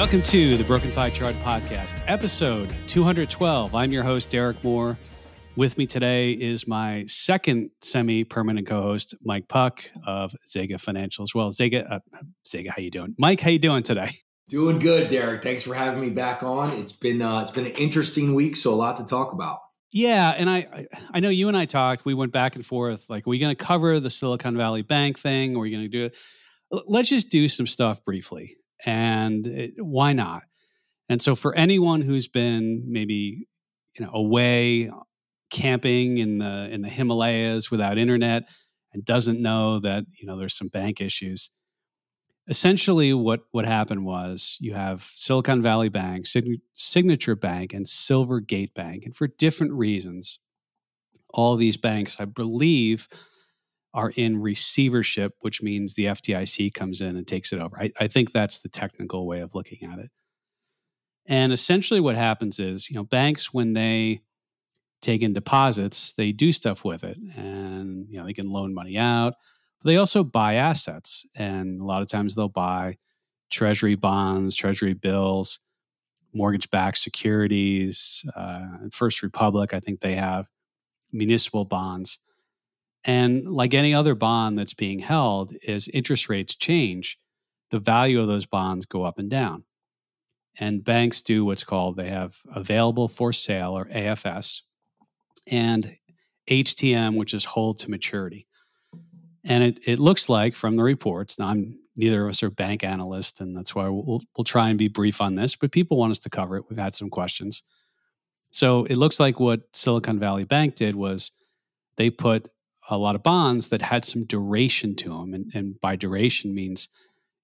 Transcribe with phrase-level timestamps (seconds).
[0.00, 3.74] Welcome to the Broken Pie Chart Podcast, episode 212.
[3.74, 4.96] I'm your host, Derek Moore.
[5.56, 11.50] With me today is my second semi-permanent co-host, Mike Puck of Zega Financial as well.
[11.50, 11.98] Zega, uh,
[12.48, 13.14] Zega, how you doing?
[13.18, 14.12] Mike, how you doing today?
[14.48, 15.42] Doing good, Derek.
[15.42, 16.70] Thanks for having me back on.
[16.78, 19.58] It's been uh, it's been an interesting week, so a lot to talk about.
[19.92, 22.06] Yeah, and I I know you and I talked.
[22.06, 23.10] We went back and forth.
[23.10, 25.56] Like, are we going to cover the Silicon Valley Bank thing?
[25.56, 26.16] Or are we going to do it?
[26.86, 30.42] Let's just do some stuff briefly and it, why not?
[31.08, 33.46] And so for anyone who's been maybe
[33.98, 34.90] you know away
[35.50, 38.44] camping in the in the Himalayas without internet
[38.92, 41.50] and doesn't know that you know there's some bank issues
[42.48, 46.26] essentially what what happened was you have Silicon Valley Bank,
[46.74, 50.38] Signature Bank and Silvergate Bank and for different reasons
[51.32, 53.08] all these banks I believe
[53.92, 57.76] are in receivership, which means the FDIC comes in and takes it over.
[57.78, 60.10] I, I, think that's the technical way of looking at it.
[61.26, 64.22] And essentially, what happens is, you know, banks when they
[65.02, 68.96] take in deposits, they do stuff with it, and you know they can loan money
[68.96, 69.34] out.
[69.82, 72.98] But they also buy assets, and a lot of times they'll buy
[73.50, 75.58] treasury bonds, treasury bills,
[76.32, 78.24] mortgage-backed securities.
[78.36, 80.48] Uh, First Republic, I think they have
[81.12, 82.18] municipal bonds
[83.04, 87.18] and like any other bond that's being held, as interest rates change,
[87.70, 89.64] the value of those bonds go up and down.
[90.58, 94.62] And banks do what's called they have available for sale or AFS
[95.50, 95.96] and
[96.48, 98.46] HTM, which is hold to maturity.
[99.44, 102.82] And it, it looks like from the reports, now I'm neither of us are bank
[102.82, 106.10] analysts, and that's why we'll, we'll try and be brief on this, but people want
[106.10, 106.64] us to cover it.
[106.68, 107.62] We've had some questions.
[108.50, 111.30] So it looks like what Silicon Valley Bank did was
[111.96, 112.48] they put
[112.90, 115.34] a lot of bonds that had some duration to them.
[115.34, 116.88] And, and by duration means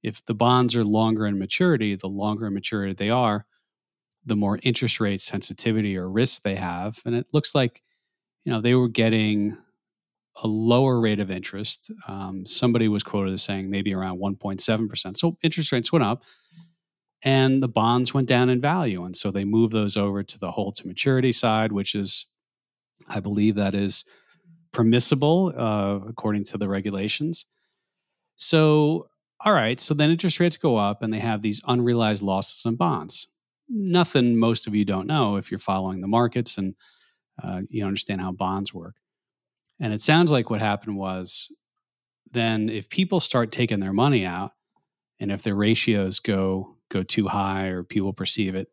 [0.03, 3.47] if the bonds are longer in maturity, the longer in maturity they are,
[4.25, 7.01] the more interest rate sensitivity or risk they have.
[7.05, 7.83] And it looks like,
[8.45, 9.56] you know, they were getting
[10.43, 11.91] a lower rate of interest.
[12.06, 15.17] Um, somebody was quoted as saying maybe around 1.7%.
[15.17, 16.25] So interest rates went up
[17.23, 19.05] and the bonds went down in value.
[19.05, 22.27] And so they moved those over to the hold to maturity side, which is,
[23.09, 24.05] I believe that is
[24.76, 27.47] permissible uh, according to the regulations.
[28.37, 29.09] So,
[29.41, 32.76] all right, so then interest rates go up and they have these unrealized losses in
[32.76, 33.26] bonds.
[33.70, 36.75] Nothing most of you don't know if you're following the markets and
[37.42, 38.97] uh, you understand how bonds work.
[39.81, 41.50] And it sounds like what happened was
[42.31, 44.53] then if people start taking their money out
[45.19, 48.69] and if their ratios go go too high or people perceive it,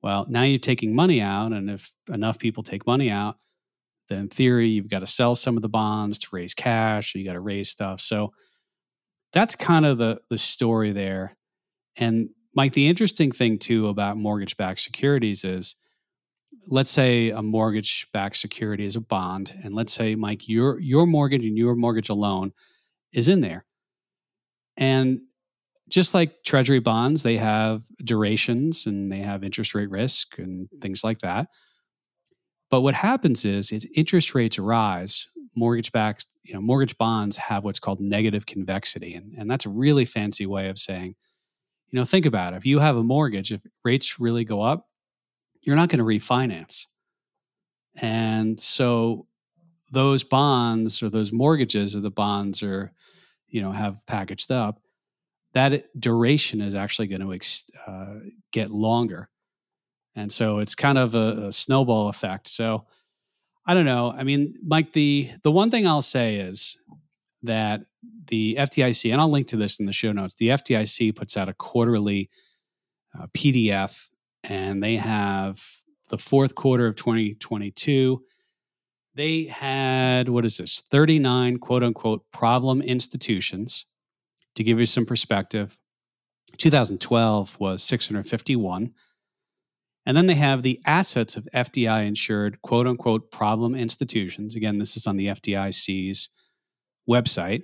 [0.00, 3.36] well, now you're taking money out and if enough people take money out,
[4.08, 7.18] then in theory you've got to sell some of the bonds to raise cash or
[7.18, 8.00] you got to raise stuff.
[8.00, 8.32] So
[9.32, 11.36] that's kind of the the story there.
[11.96, 15.76] And mike the interesting thing too about mortgage backed securities is
[16.68, 21.06] let's say a mortgage backed security is a bond and let's say mike your your
[21.06, 22.52] mortgage and your mortgage alone
[23.12, 23.64] is in there.
[24.76, 25.20] And
[25.88, 31.04] just like treasury bonds they have durations and they have interest rate risk and things
[31.04, 31.48] like that
[32.74, 37.62] but what happens is, is interest rates rise, mortgage backed, you know, mortgage bonds have
[37.62, 39.14] what's called negative convexity.
[39.14, 41.14] And, and that's a really fancy way of saying,
[41.92, 42.56] you know, think about it.
[42.56, 44.88] If you have a mortgage, if rates really go up,
[45.62, 46.86] you're not going to refinance.
[48.02, 49.28] And so
[49.92, 52.90] those bonds or those mortgages or the bonds are,
[53.46, 54.80] you know, have packaged up,
[55.52, 57.40] that duration is actually going to
[57.86, 58.14] uh,
[58.50, 59.28] get longer.
[60.16, 62.48] And so it's kind of a, a snowball effect.
[62.48, 62.86] So
[63.66, 64.14] I don't know.
[64.16, 66.76] I mean, Mike, the the one thing I'll say is
[67.42, 67.82] that
[68.26, 70.34] the FDIC, and I'll link to this in the show notes.
[70.34, 72.30] The FDIC puts out a quarterly
[73.18, 74.08] uh, PDF,
[74.42, 75.62] and they have
[76.10, 78.22] the fourth quarter of 2022.
[79.14, 80.82] They had what is this?
[80.90, 83.86] 39 quote unquote problem institutions.
[84.56, 85.76] To give you some perspective,
[86.58, 88.92] 2012 was 651.
[90.06, 94.54] And then they have the assets of FDI insured quote unquote problem institutions.
[94.54, 96.28] Again, this is on the FDIC's
[97.08, 97.62] website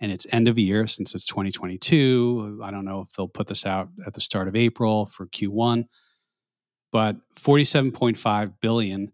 [0.00, 2.60] and it's end of year since it's 2022.
[2.62, 5.84] I don't know if they'll put this out at the start of April for Q1,
[6.90, 9.12] but 47.5 billion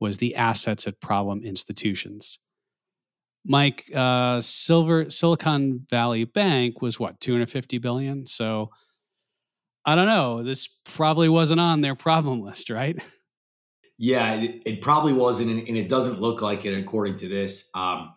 [0.00, 2.38] was the assets at problem institutions.
[3.44, 8.26] Mike, uh, Silver Silicon Valley Bank was what 250 billion.
[8.26, 8.70] So
[9.84, 10.42] I don't know.
[10.42, 13.02] This probably wasn't on their problem list, right?
[13.98, 17.68] Yeah, it, it probably wasn't, and, and, it doesn't look like it according to this.
[17.74, 18.12] Um,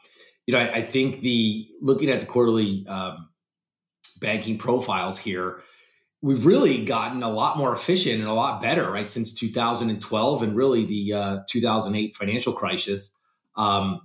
[0.46, 3.30] you know, I, I, think the looking at the quarterly um,
[4.20, 5.64] banking profiles here,
[6.22, 9.10] we've really gotten a lot more efficient and a lot better, right?
[9.10, 13.18] Since 2012 and really the uh, 2008 financial crisis.
[13.56, 14.02] Um,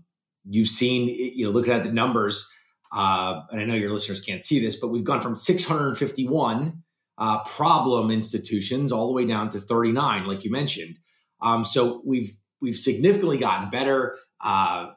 [0.48, 2.50] you've seen, you know, looking at the numbers,
[2.92, 6.82] uh, and I know your listeners can't see this, but we've gone from 651
[7.18, 10.98] uh, problem institutions all the way down to 39, like you mentioned.
[11.40, 14.16] Um, so we've we've significantly gotten better.
[14.40, 14.90] Uh,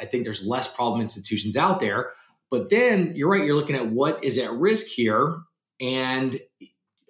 [0.00, 2.12] I think there's less problem institutions out there.
[2.50, 5.38] But then you're right, you're looking at what is at risk here.
[5.80, 6.38] And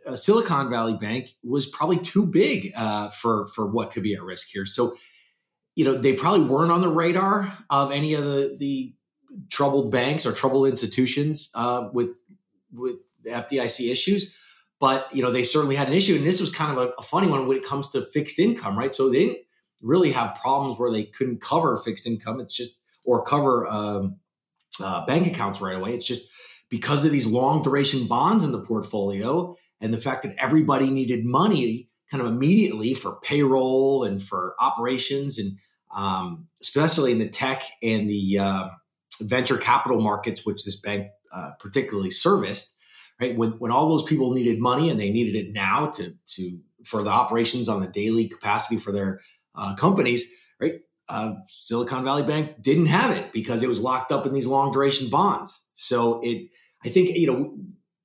[0.07, 4.23] uh, Silicon Valley Bank was probably too big uh, for, for what could be at
[4.23, 4.67] risk here.
[4.67, 4.97] So,
[5.75, 8.95] you know, they probably weren't on the radar of any of the, the
[9.51, 12.17] troubled banks or troubled institutions uh, with,
[12.73, 12.97] with
[13.27, 14.35] FDIC issues.
[14.78, 16.17] But, you know, they certainly had an issue.
[16.17, 18.78] And this was kind of a, a funny one when it comes to fixed income,
[18.78, 18.94] right?
[18.94, 19.38] So they didn't
[19.81, 22.40] really have problems where they couldn't cover fixed income.
[22.40, 24.17] It's just, or cover um,
[24.81, 25.94] uh, bank accounts right away.
[25.94, 26.31] It's just
[26.69, 31.25] because of these long duration bonds in the portfolio and the fact that everybody needed
[31.25, 35.58] money kind of immediately for payroll and for operations and
[35.94, 38.69] um, especially in the tech and the uh,
[39.20, 42.75] venture capital markets, which this bank uh, particularly serviced,
[43.21, 43.37] right?
[43.37, 47.03] When, when all those people needed money and they needed it now to, to for
[47.03, 49.21] the operations on the daily capacity for their
[49.55, 50.31] uh, companies,
[50.61, 50.81] right?
[51.09, 54.73] uh, Silicon Valley Bank didn't have it because it was locked up in these long
[54.73, 55.69] duration bonds.
[55.75, 56.49] So it,
[56.85, 57.57] I think, you know,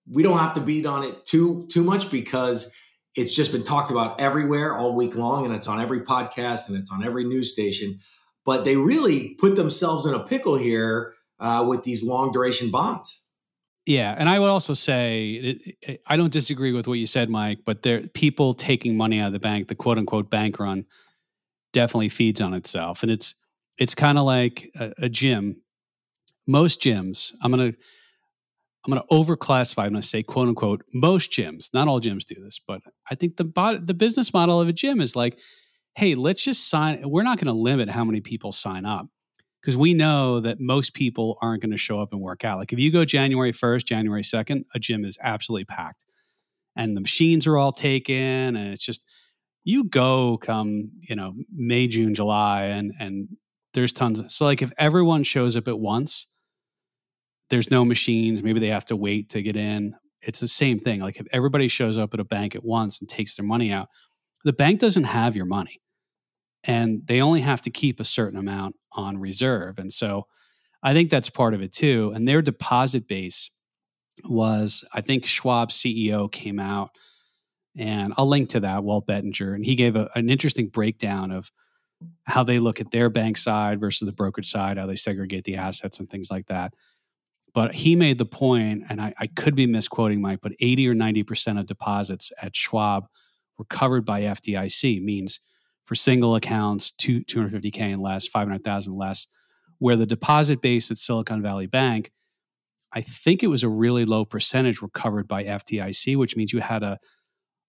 [0.09, 2.75] we don't have to beat on it too too much because
[3.15, 6.77] it's just been talked about everywhere all week long, and it's on every podcast and
[6.77, 7.99] it's on every news station.
[8.45, 13.20] But they really put themselves in a pickle here uh, with these long duration bonds.
[13.85, 15.59] Yeah, and I would also say
[16.05, 17.59] I don't disagree with what you said, Mike.
[17.65, 20.85] But there, people taking money out of the bank, the quote unquote bank run
[21.73, 23.01] definitely feeds on itself.
[23.01, 23.33] And it's
[23.77, 25.61] it's kind of like a, a, gym.
[26.47, 27.73] Most gyms, I'm gonna
[28.85, 29.83] I'm gonna overclassify.
[29.85, 31.73] I'm gonna say quote unquote most gyms.
[31.73, 35.01] Not all gyms do this, but I think the the business model of a gym
[35.01, 35.39] is like,
[35.95, 37.01] hey, let's just sign.
[37.09, 39.07] We're not to limit how many people sign up
[39.61, 42.57] because we know that most people aren't going to show up and work out.
[42.57, 46.05] Like if you go January 1st, January 2nd, a gym is absolutely packed.
[46.75, 49.05] And the machines are all taken and it's just
[49.63, 53.27] you go come you know may june july and and
[53.73, 56.25] there's tons of, so like if everyone shows up at once
[57.49, 59.93] there's no machines maybe they have to wait to get in.
[60.21, 63.09] It's the same thing like if everybody shows up at a bank at once and
[63.09, 63.89] takes their money out
[64.43, 65.81] the bank doesn't have your money.
[66.63, 70.25] And they only have to keep a certain amount on reserve and so
[70.83, 73.51] i think that's part of it too and their deposit base
[74.25, 76.91] was i think Schwab ceo came out
[77.77, 79.53] and I'll link to that, Walt Bettinger.
[79.53, 81.51] And he gave a, an interesting breakdown of
[82.25, 85.55] how they look at their bank side versus the brokerage side, how they segregate the
[85.55, 86.73] assets and things like that.
[87.53, 90.95] But he made the point, and I, I could be misquoting Mike, but 80 or
[90.95, 93.07] 90% of deposits at Schwab
[93.57, 95.39] were covered by FDIC, means
[95.91, 99.27] for single accounts, two, 250K and less, 500,000 less,
[99.79, 102.13] where the deposit base at Silicon Valley Bank,
[102.93, 106.61] I think it was a really low percentage were covered by FDIC, which means you
[106.61, 106.97] had a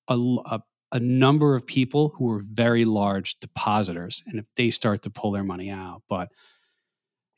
[0.07, 0.61] a, a,
[0.93, 5.33] a number of people who are very large depositors, and if they start to pull
[5.33, 6.29] their money out, but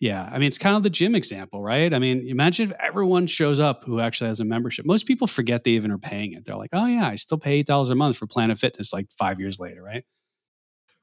[0.01, 1.95] yeah, I mean, it's kind of the gym example, right?
[1.95, 4.85] I mean, imagine if everyone shows up who actually has a membership.
[4.85, 6.45] Most people forget they even are paying it.
[6.45, 9.41] They're like, oh, yeah, I still pay $8 a month for Planet Fitness like five
[9.41, 10.05] years later, right?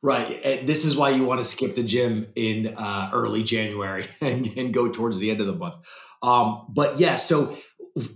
[0.03, 0.65] Right.
[0.65, 4.73] This is why you want to skip the gym in uh, early January and, and,
[4.73, 5.75] go towards the end of the month.
[6.23, 7.55] Um, but yeah, so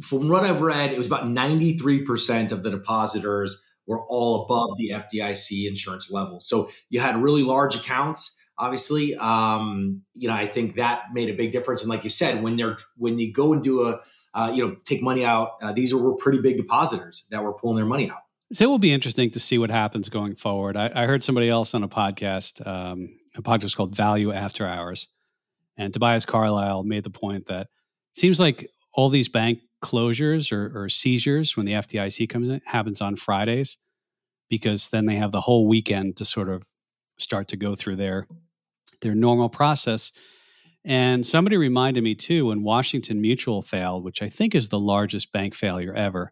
[0.01, 4.89] from what I've read, it was about 93% of the depositors were all above the
[4.89, 6.42] FDIC insurance level.
[6.42, 8.36] So you had really large accounts.
[8.58, 11.82] Obviously, um, you know, I think that made a big difference.
[11.82, 14.00] And like you said, when they're when you go and do a,
[14.34, 17.75] uh, you know, take money out, uh, these were pretty big depositors that were pulling
[17.75, 18.25] their money out.
[18.54, 20.78] So it will be interesting to see what happens going forward.
[20.78, 25.08] I, I heard somebody else on a podcast, um, a podcast called Value After Hours,
[25.78, 27.68] and Tobias Carlisle made the point that
[28.14, 33.02] seems like all these bank closures or, or, seizures when the FDIC comes in happens
[33.02, 33.78] on Fridays
[34.50, 36.64] because then they have the whole weekend to sort of
[37.18, 38.25] start to go through their
[39.02, 40.12] their normal process.
[40.84, 45.32] And somebody reminded me too when Washington Mutual failed, which I think is the largest
[45.32, 46.32] bank failure ever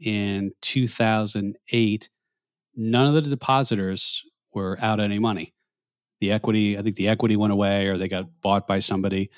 [0.00, 2.10] in 2008,
[2.76, 5.54] none of the depositors were out any money.
[6.20, 9.30] The equity, I think the equity went away or they got bought by somebody.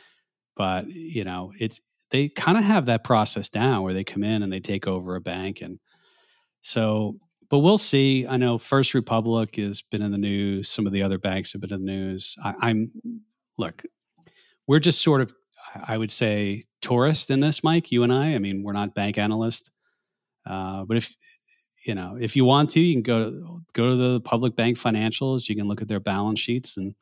[0.56, 4.42] But, you know, it's they kind of have that process down where they come in
[4.42, 5.78] and they take over a bank and
[6.62, 7.16] so
[7.48, 8.28] but we'll see.
[8.28, 10.68] I know first republic has been in the news.
[10.68, 12.36] Some of the other banks have been in the news.
[12.44, 12.92] I, am
[13.58, 13.82] look
[14.66, 15.34] we're just sort of
[15.86, 18.34] i would say tourist in this mike you and i.
[18.34, 19.70] I mean we're not bank analysts
[20.46, 21.14] Uh, but if
[21.84, 24.78] you know if you want to, you can go to, go to the public bank
[24.78, 25.48] financials.
[25.48, 26.94] You can look at their balance sheets and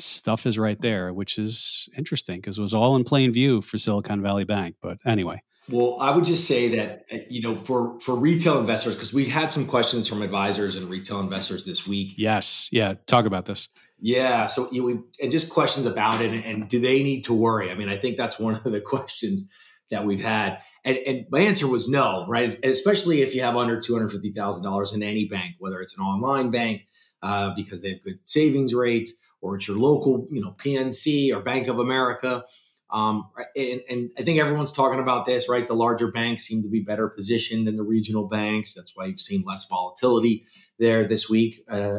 [0.00, 3.78] stuff is right there, which is interesting because it was all in plain view for
[3.78, 4.76] Silicon Valley Bank.
[4.80, 5.42] But anyway.
[5.70, 9.26] Well, I would just say that uh, you know for for retail investors because we
[9.26, 12.14] had some questions from advisors and retail investors this week.
[12.16, 13.68] Yes, yeah, talk about this.
[14.00, 17.34] Yeah, so you know, and just questions about it and, and do they need to
[17.34, 17.70] worry?
[17.70, 19.50] I mean, I think that's one of the questions
[19.90, 22.56] that we've had, and, and my answer was no, right?
[22.64, 25.96] Especially if you have under two hundred fifty thousand dollars in any bank, whether it's
[25.96, 26.86] an online bank
[27.22, 31.40] uh, because they have good savings rates, or it's your local, you know, PNC or
[31.40, 32.44] Bank of America
[32.90, 35.66] um, and, and, I think everyone's talking about this, right?
[35.66, 38.72] The larger banks seem to be better positioned than the regional banks.
[38.72, 40.44] That's why you've seen less volatility
[40.78, 41.98] there this week uh,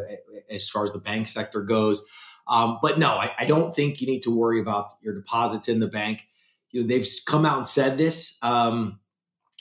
[0.49, 2.03] as far as the bank sector goes.
[2.47, 5.79] Um, but no, I, I, don't think you need to worry about your deposits in
[5.79, 6.27] the bank.
[6.71, 8.99] You know, they've come out and said this, um,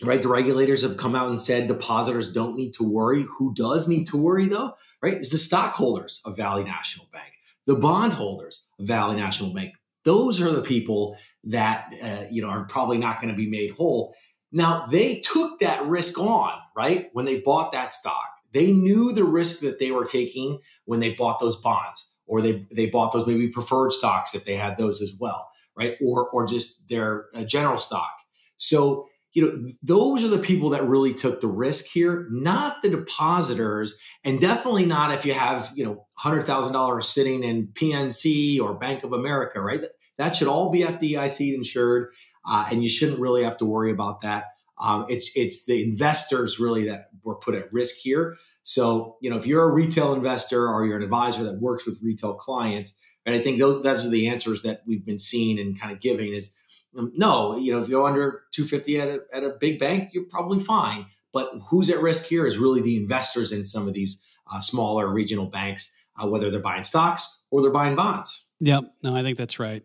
[0.04, 0.22] right?
[0.22, 3.24] The regulators have come out and said depositors don't need to worry.
[3.38, 5.18] Who does need to worry though, right?
[5.18, 7.32] Is the stockholders of Valley National Bank,
[7.66, 9.74] the bondholders of Valley National Bank
[10.08, 13.72] those are the people that uh, you know are probably not going to be made
[13.72, 14.14] whole.
[14.50, 17.10] Now they took that risk on, right?
[17.12, 21.12] When they bought that stock, they knew the risk that they were taking when they
[21.12, 25.02] bought those bonds, or they they bought those maybe preferred stocks if they had those
[25.02, 25.96] as well, right?
[26.04, 28.12] Or or just their uh, general stock.
[28.56, 32.88] So you know those are the people that really took the risk here, not the
[32.88, 38.60] depositors, and definitely not if you have you know hundred thousand dollars sitting in PNC
[38.60, 39.82] or Bank of America, right?
[40.16, 42.12] That should all be FDIC insured,
[42.44, 44.46] uh, and you shouldn't really have to worry about that.
[44.80, 48.36] Um, it's it's the investors really that were put at risk here.
[48.62, 51.98] So you know if you're a retail investor or you're an advisor that works with
[52.02, 55.78] retail clients, and I think those those are the answers that we've been seeing and
[55.78, 56.56] kind of giving is
[56.96, 60.24] um, no, you know if you're under 250 at a, at a big bank, you're
[60.24, 61.04] probably fine.
[61.34, 65.06] But who's at risk here is really the investors in some of these uh, smaller
[65.08, 68.50] regional banks, uh, whether they're buying stocks or they're buying bonds.
[68.60, 69.84] Yep, no, I think that's right.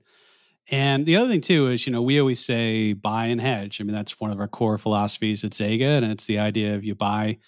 [0.72, 3.82] And the other thing too is, you know, we always say buy and hedge.
[3.82, 6.86] I mean, that's one of our core philosophies at Zega, and it's the idea of
[6.86, 7.40] you buy,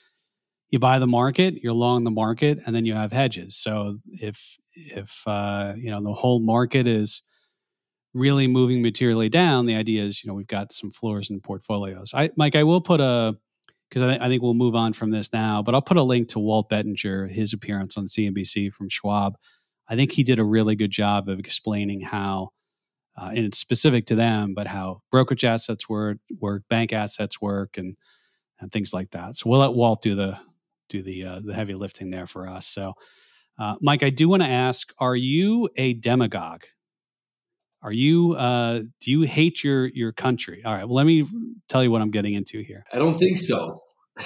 [0.76, 3.56] you buy the market, you're long the market, and then you have hedges.
[3.56, 7.24] So if if uh, you know the whole market is
[8.14, 12.12] really moving materially down, the idea is, you know, we've got some floors in portfolios.
[12.14, 13.38] I, Mike, I will put a
[13.90, 16.28] because I, I, think we'll move on from this now, but I'll put a link
[16.30, 19.38] to Walt Bettinger, his appearance on CNBC from Schwab.
[19.88, 22.50] I think he did a really good job of explaining how
[23.18, 27.78] uh, and it's specific to them, but how brokerage assets work, work, bank assets work,
[27.78, 27.96] and
[28.60, 29.38] and things like that.
[29.38, 30.38] So we'll let Walt do the
[30.90, 32.68] do the uh, the heavy lifting there for us.
[32.68, 32.94] So,
[33.60, 36.64] uh, Mike, I do want to ask: Are you a demagogue?
[37.82, 40.64] Are you uh, do you hate your your country?
[40.66, 40.86] All right.
[40.86, 41.28] Well, let me
[41.70, 42.84] tell you what I'm getting into here.
[42.92, 43.80] I don't think so.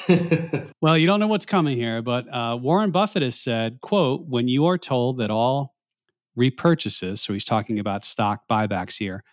[0.82, 4.48] well, you don't know what's coming here, but uh, Warren Buffett has said, "quote When
[4.48, 5.75] you are told that all
[6.38, 9.24] repurchases, so he's talking about stock buybacks here,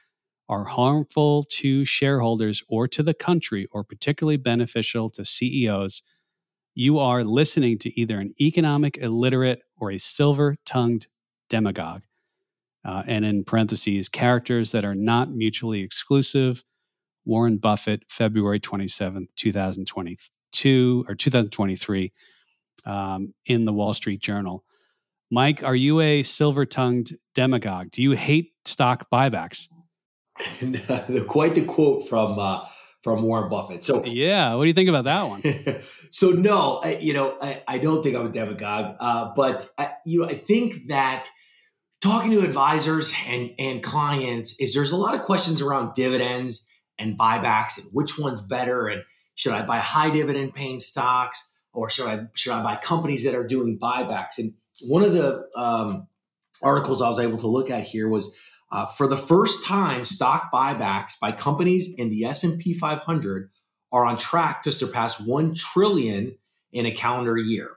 [0.49, 6.03] are harmful to shareholders or to the country or particularly beneficial to CEOs,
[6.77, 11.09] you are listening to either an economic illiterate or a silver tongued
[11.49, 12.03] demagogue.
[12.85, 16.63] Uh, and in parentheses, characters that are not mutually exclusive.
[17.25, 22.13] Warren Buffett, February 27th, 2022 or 2023,
[22.85, 24.63] um, in the Wall Street Journal.
[25.31, 27.91] Mike, are you a silver tongued demagogue?
[27.91, 29.67] Do you hate stock buybacks?
[31.27, 32.67] Quite the quote from uh,
[33.07, 33.85] from Warren Buffett.
[33.85, 35.41] So yeah, what do you think about that one?
[36.11, 39.93] so no, I, you know, I, I, don't think I'm a demagogue, uh, but I,
[40.05, 41.29] you know, I think that
[42.01, 46.67] talking to advisors and and clients is there's a lot of questions around dividends
[46.99, 49.05] and buybacks and which one's better and
[49.37, 53.37] should I buy high dividend paying stocks or should I should I buy companies that
[53.37, 56.09] are doing buybacks and one of the um,
[56.61, 58.37] articles I was able to look at here was
[58.71, 63.51] uh, for the first time, stock buybacks by companies in the S&P 500
[63.93, 66.37] are on track to surpass 1 trillion
[66.73, 67.71] in a calendar year.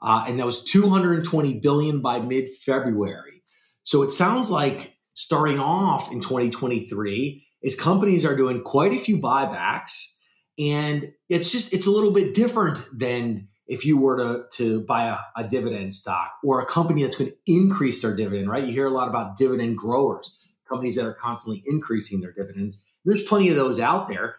[0.00, 3.42] Uh, and that was 220 billion by mid-February.
[3.82, 9.18] So it sounds like starting off in 2023 is companies are doing quite a few
[9.18, 10.14] buybacks
[10.58, 15.06] and it's just it's a little bit different than if you were to, to buy
[15.06, 18.64] a, a dividend stock or a company that's going to increase their dividend, right?
[18.64, 22.84] You hear a lot about dividend growers, companies that are constantly increasing their dividends.
[23.04, 24.36] There's plenty of those out there.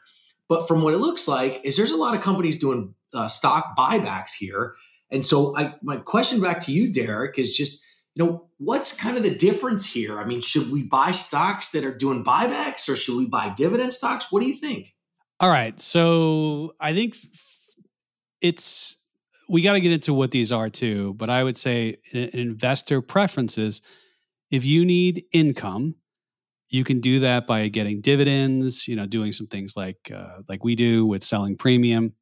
[0.48, 3.76] But from what it looks like, is there's a lot of companies doing uh, stock
[3.76, 4.76] buybacks here.
[5.10, 7.82] And so I, my question back to you, Derek, is just,
[8.14, 10.20] you know, what's kind of the difference here?
[10.20, 13.94] I mean, should we buy stocks that are doing buybacks or should we buy dividend
[13.94, 14.32] stocks?
[14.32, 14.94] What do you think?
[15.40, 15.80] All right.
[15.82, 17.18] So I think
[18.42, 18.98] it's
[19.48, 23.82] we got to get into what these are too, but I would say investor preferences
[24.52, 25.96] if you need income,
[26.70, 30.64] you can do that by getting dividends, you know, doing some things like uh, like
[30.64, 32.14] we do with selling premium,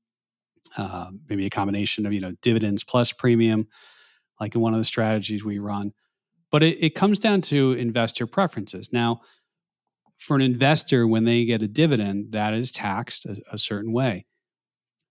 [0.77, 3.67] uh, maybe a combination of you know dividends plus premium,
[4.39, 5.93] like in one of the strategies we run.
[6.51, 8.91] But it, it comes down to investor preferences.
[8.91, 9.21] Now,
[10.19, 14.25] for an investor, when they get a dividend, that is taxed a, a certain way.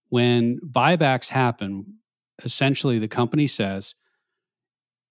[0.09, 1.97] When buybacks happen,
[2.43, 3.95] essentially the company says,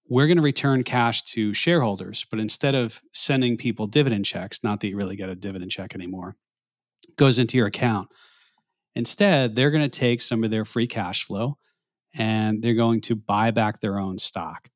[0.09, 4.81] we're going to return cash to shareholders, but instead of sending people dividend checks, not
[4.81, 6.37] that you really get a dividend check anymore,
[7.17, 8.09] goes into your account.
[8.95, 11.57] Instead, they're going to take some of their free cash flow
[12.15, 14.69] and they're going to buy back their own stock.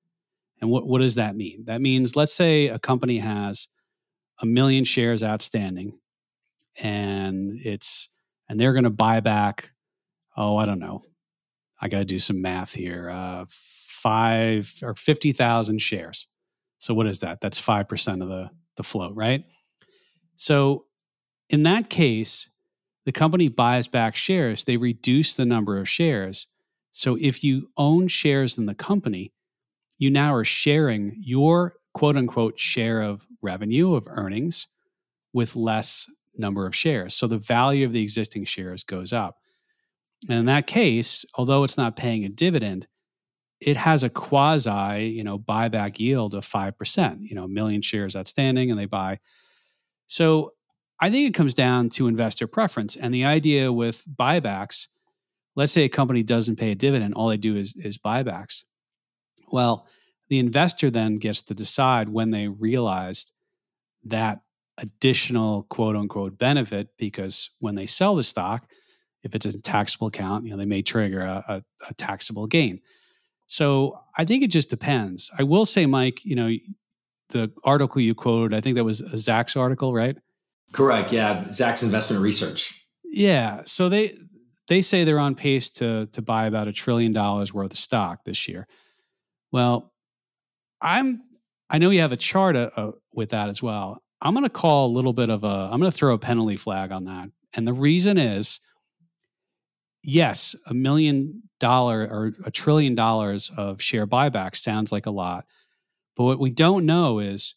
[0.60, 1.64] And what, what does that mean?
[1.66, 3.68] That means, let's say a company has
[4.40, 5.98] a million shares outstanding
[6.78, 8.08] and it's
[8.48, 9.70] and they're going to buy back
[10.36, 11.02] oh i don't know
[11.80, 16.28] i got to do some math here uh, five or 50,000 shares.
[16.78, 17.40] So what is that?
[17.40, 19.42] That's 5% of the the float right?
[20.37, 20.85] So
[21.49, 22.50] in that case
[23.04, 24.64] the company buys back shares.
[24.64, 26.47] They reduce the number of shares.
[26.90, 29.33] So if you own shares in the company
[29.99, 34.68] you now are sharing your quote unquote share of revenue of earnings
[35.33, 36.06] with less
[36.37, 37.14] number of shares.
[37.14, 39.38] So the value of the existing shares goes up.
[40.28, 42.87] And in that case, although it's not paying a dividend,
[43.61, 48.16] it has a quasi, you know, buyback yield of 5%, you know, a million shares
[48.16, 49.18] outstanding and they buy.
[50.06, 50.52] So
[51.00, 52.96] I think it comes down to investor preference.
[52.96, 54.88] And the idea with buybacks,
[55.54, 58.64] let's say a company doesn't pay a dividend, all they do is, is buybacks.
[59.49, 59.87] Well,
[60.28, 63.32] the investor then gets to decide when they realized
[64.04, 64.40] that
[64.78, 68.69] additional quote unquote benefit because when they sell the stock,
[69.26, 72.80] if it's a taxable account, you know, they may trigger a, a, a taxable gain.
[73.49, 75.30] So I think it just depends.
[75.36, 76.50] I will say, Mike, you know,
[77.30, 80.17] the article you quoted, I think that was a Zacks article, right?
[80.73, 81.12] Correct.
[81.12, 82.86] Yeah, Zacks Investment Research.
[83.04, 83.62] Yeah.
[83.65, 84.17] So they
[84.69, 88.25] they say they're on pace to to buy about a trillion dollars worth of stock
[88.25, 88.67] this year.
[89.52, 89.93] Well,
[90.80, 91.23] I'm
[91.69, 94.02] I know you have a chart uh, uh with that as well.
[94.21, 96.56] I'm going to call a little bit of a I'm going to throw a penalty
[96.56, 97.30] flag on that.
[97.54, 98.60] And the reason is
[100.06, 105.45] yes, a million dollar or a trillion dollars of share buyback sounds like a lot.
[106.16, 107.56] But what we don't know is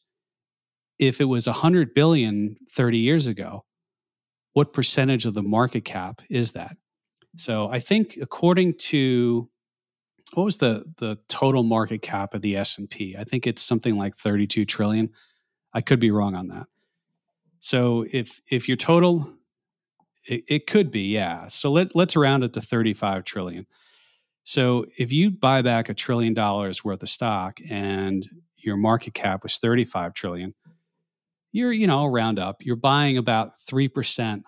[0.97, 3.65] if it was 100 billion 30 years ago,
[4.53, 6.75] what percentage of the market cap is that?
[7.37, 9.49] So I think according to
[10.33, 13.15] what was the the total market cap of the S&P?
[13.17, 15.09] I think it's something like 32 trillion.
[15.73, 16.65] I could be wrong on that.
[17.59, 19.31] So if if your total
[20.29, 21.47] it, it could be, yeah.
[21.47, 23.65] So let let's round it to 35 trillion.
[24.43, 29.43] So if you buy back a trillion dollars worth of stock and your market cap
[29.43, 30.53] was 35 trillion,
[31.51, 34.43] you're, you know, round up, you're buying about 3%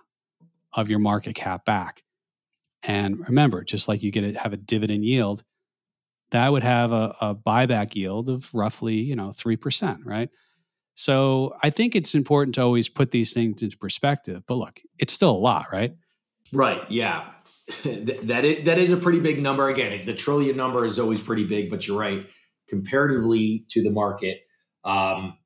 [0.73, 2.03] of your market cap back.
[2.83, 5.43] And remember, just like you get to have a dividend yield,
[6.31, 10.29] that would have a, a buyback yield of roughly, you know, 3%, right?
[10.93, 14.43] So I think it's important to always put these things into perspective.
[14.47, 15.95] But look, it's still a lot, right?
[16.53, 16.83] Right.
[16.89, 17.29] Yeah.
[17.83, 19.69] that is, that is a pretty big number.
[19.69, 22.27] Again, the trillion number is always pretty big, but you're right.
[22.67, 24.41] Comparatively to the market,
[24.83, 25.37] um,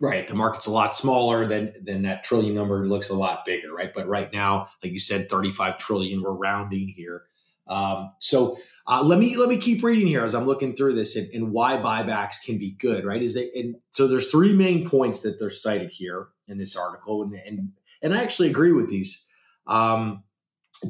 [0.00, 0.20] right?
[0.20, 3.72] If the market's a lot smaller, then then that trillion number looks a lot bigger,
[3.72, 3.92] right?
[3.92, 6.22] But right now, like you said, 35 trillion.
[6.22, 7.24] We're rounding here.
[7.66, 11.14] Um, so uh, let me let me keep reading here as I'm looking through this
[11.14, 13.22] and, and why buybacks can be good, right?
[13.22, 17.22] Is that and so there's three main points that they're cited here in this article,
[17.22, 17.72] and and,
[18.02, 19.24] and I actually agree with these.
[19.66, 20.24] Um,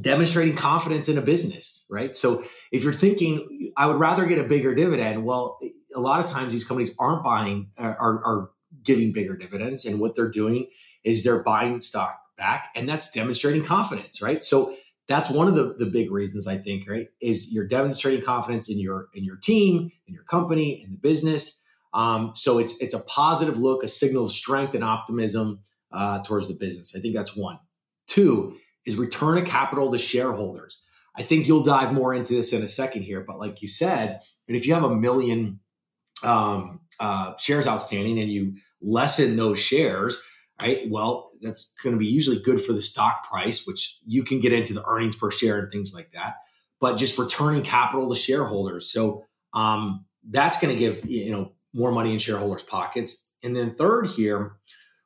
[0.00, 2.16] demonstrating confidence in a business, right?
[2.16, 5.58] So if you're thinking, I would rather get a bigger dividend, well,
[5.94, 8.50] a lot of times these companies aren't buying, are, are
[8.84, 10.68] giving bigger dividends, and what they're doing
[11.04, 14.44] is they're buying stock back, and that's demonstrating confidence, right?
[14.44, 14.76] So
[15.08, 18.78] that's one of the, the big reasons I think, right, is you're demonstrating confidence in
[18.78, 21.62] your in your team, in your company, in the business.
[21.94, 26.48] Um, so it's it's a positive look, a signal of strength and optimism uh, towards
[26.48, 26.94] the business.
[26.94, 27.58] I think that's one.
[28.06, 30.84] Two is return of capital to shareholders.
[31.16, 34.20] I think you'll dive more into this in a second here, but like you said,
[34.46, 35.60] and if you have a million
[36.22, 40.22] um, uh, shares outstanding and you lessen those shares,
[40.60, 40.86] right?
[40.88, 44.52] Well, that's going to be usually good for the stock price, which you can get
[44.52, 46.36] into the earnings per share and things like that.
[46.80, 51.90] But just returning capital to shareholders, so um, that's going to give you know more
[51.90, 53.26] money in shareholders' pockets.
[53.42, 54.58] And then third here,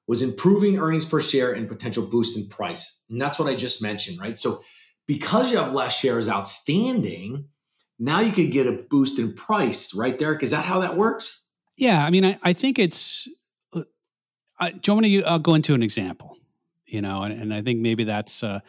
[0.06, 3.02] was improving earnings per share and potential boost in price.
[3.08, 4.38] And that's what I just mentioned, right?
[4.38, 4.60] So
[5.06, 7.46] because you have less shares outstanding,
[7.98, 10.42] now you could get a boost in price, right, Derek?
[10.42, 11.48] Is that how that works?
[11.76, 13.28] Yeah, I mean, I, I think it's.
[14.60, 16.36] I, do you want me to uh, go into an example?
[16.86, 18.42] You know, and, and I think maybe that's.
[18.42, 18.60] Uh,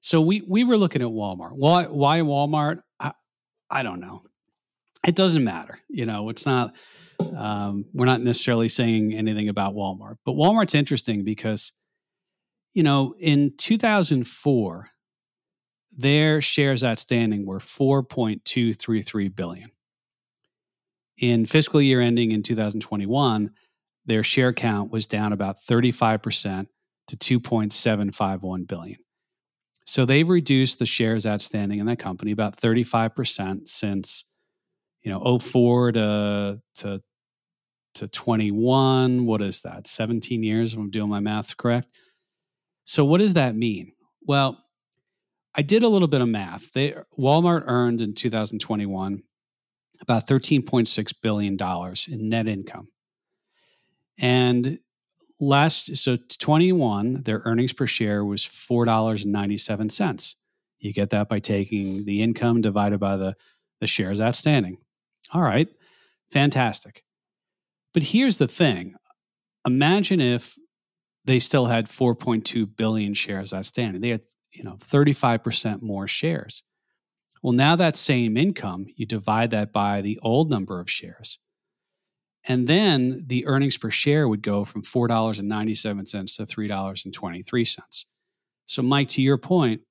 [0.00, 1.52] so we we were looking at Walmart.
[1.52, 2.82] Why why Walmart?
[3.00, 3.12] I,
[3.70, 4.22] I don't know.
[5.06, 5.78] It doesn't matter.
[5.88, 6.74] You know, it's not.
[7.36, 11.72] Um, we're not necessarily saying anything about Walmart, but Walmart's interesting because,
[12.74, 14.86] you know, in 2004,
[15.96, 19.72] their shares outstanding were 4.233 billion.
[21.16, 23.50] In fiscal year ending in 2021,
[24.08, 26.66] their share count was down about 35%
[27.08, 28.98] to 2.751 billion.
[29.86, 34.24] So they've reduced the shares outstanding in that company about 35% since
[35.02, 37.02] you know 04 to to
[37.94, 39.86] to 21 what is that?
[39.86, 41.88] 17 years if i'm doing my math correct?
[42.84, 43.92] So what does that mean?
[44.22, 44.58] Well
[45.54, 46.72] i did a little bit of math.
[46.72, 49.22] They walmart earned in 2021
[50.00, 52.88] about 13.6 billion dollars in net income
[54.18, 54.78] and
[55.40, 60.34] last so 21 their earnings per share was $4.97
[60.80, 63.36] you get that by taking the income divided by the
[63.80, 64.78] the shares outstanding
[65.32, 65.68] all right
[66.32, 67.04] fantastic
[67.94, 68.94] but here's the thing
[69.64, 70.58] imagine if
[71.28, 74.00] they still had 4.2 billion shares outstanding.
[74.00, 76.62] They had, you know, 35% more shares.
[77.42, 81.38] Well, now that same income, you divide that by the old number of shares.
[82.48, 88.04] And then the earnings per share would go from $4.97 to $3.23.
[88.64, 89.82] So, Mike, to your point,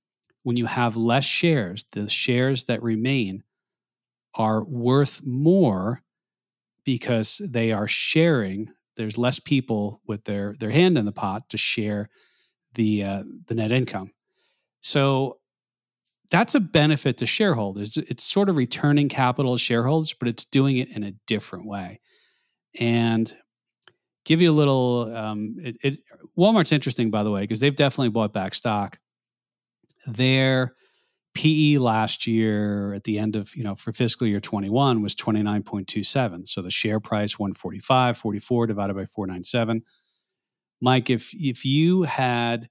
[0.41, 3.43] when you have less shares, the shares that remain
[4.34, 6.02] are worth more
[6.84, 8.72] because they are sharing.
[8.96, 12.10] There's less people with their their hand in the pot to share
[12.74, 14.13] the uh, the net income.
[14.80, 15.39] So
[16.32, 17.98] that's a benefit to shareholders.
[17.98, 22.00] It's sort of returning capital to shareholders, but it's doing it in a different way.
[22.80, 23.36] And
[24.26, 25.16] give you a little.
[25.16, 26.00] Um, it, it,
[26.38, 29.00] Walmart's interesting, by the way, because they've definitely bought back stock.
[30.06, 30.76] Their
[31.34, 36.48] PE last year at the end of, you know, for fiscal year 21 was 29.27.
[36.48, 39.84] So the share price 145, 44 divided by 497.
[40.82, 42.70] Mike, if if you had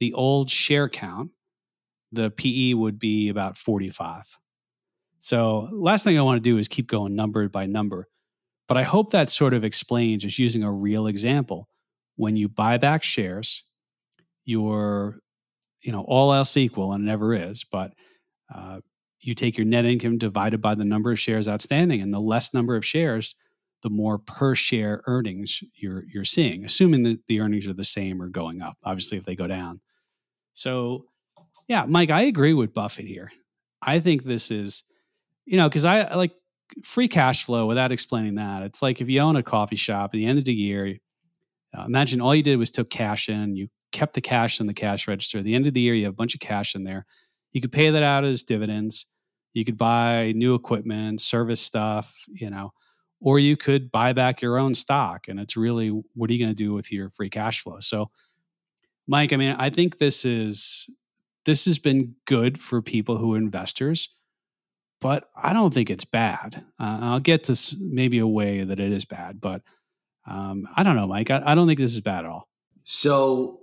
[0.00, 1.30] the old share count,
[2.12, 4.38] the PE would be about 45.
[5.18, 8.08] So last thing I want to do is keep going number by number.
[8.66, 11.68] But I hope that sort of explains just using a real example.
[12.16, 13.64] When you buy back shares,
[14.44, 15.18] your
[15.82, 17.92] you know, all else equal, and it never is, but
[18.52, 18.80] uh,
[19.20, 22.54] you take your net income divided by the number of shares outstanding, and the less
[22.54, 23.34] number of shares,
[23.82, 28.20] the more per share earnings you're you're seeing, assuming that the earnings are the same
[28.20, 28.78] or going up.
[28.82, 29.80] Obviously, if they go down.
[30.54, 31.04] So,
[31.68, 33.30] yeah, Mike, I agree with Buffett here.
[33.82, 34.84] I think this is,
[35.44, 36.32] you know, because I like
[36.82, 38.62] free cash flow without explaining that.
[38.62, 40.98] It's like if you own a coffee shop at the end of the year,
[41.76, 44.74] uh, imagine all you did was took cash in, you kept the cash in the
[44.74, 45.38] cash register.
[45.38, 47.06] At the end of the year, you have a bunch of cash in there.
[47.52, 49.06] You could pay that out as dividends.
[49.52, 52.72] You could buy new equipment, service stuff, you know,
[53.20, 55.28] or you could buy back your own stock.
[55.28, 57.78] And it's really what are you going to do with your free cash flow?
[57.78, 58.10] So,
[59.06, 60.90] Mike, I mean, I think this is
[61.46, 64.08] this has been good for people who are investors,
[65.04, 66.64] but I don't think it's bad.
[66.80, 69.60] Uh, I'll get to maybe a way that it is bad, but
[70.26, 71.30] um, I don't know, Mike.
[71.30, 72.48] I, I don't think this is bad at all.
[72.84, 73.60] So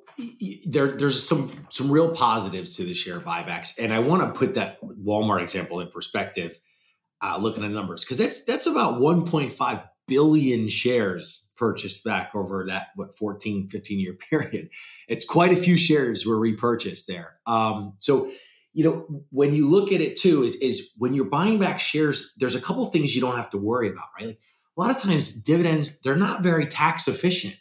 [0.67, 4.53] there, there's some some real positives to the share buybacks, and I want to put
[4.53, 6.59] that Walmart example in perspective.
[7.23, 12.87] Uh, looking at numbers, because that's that's about 1.5 billion shares purchased back over that
[12.95, 14.69] what 14 15 year period
[15.07, 18.31] it's quite a few shares were repurchased there um, so
[18.73, 22.33] you know when you look at it too is is when you're buying back shares
[22.37, 24.39] there's a couple things you don't have to worry about right like
[24.77, 27.57] a lot of times dividends they're not very tax efficient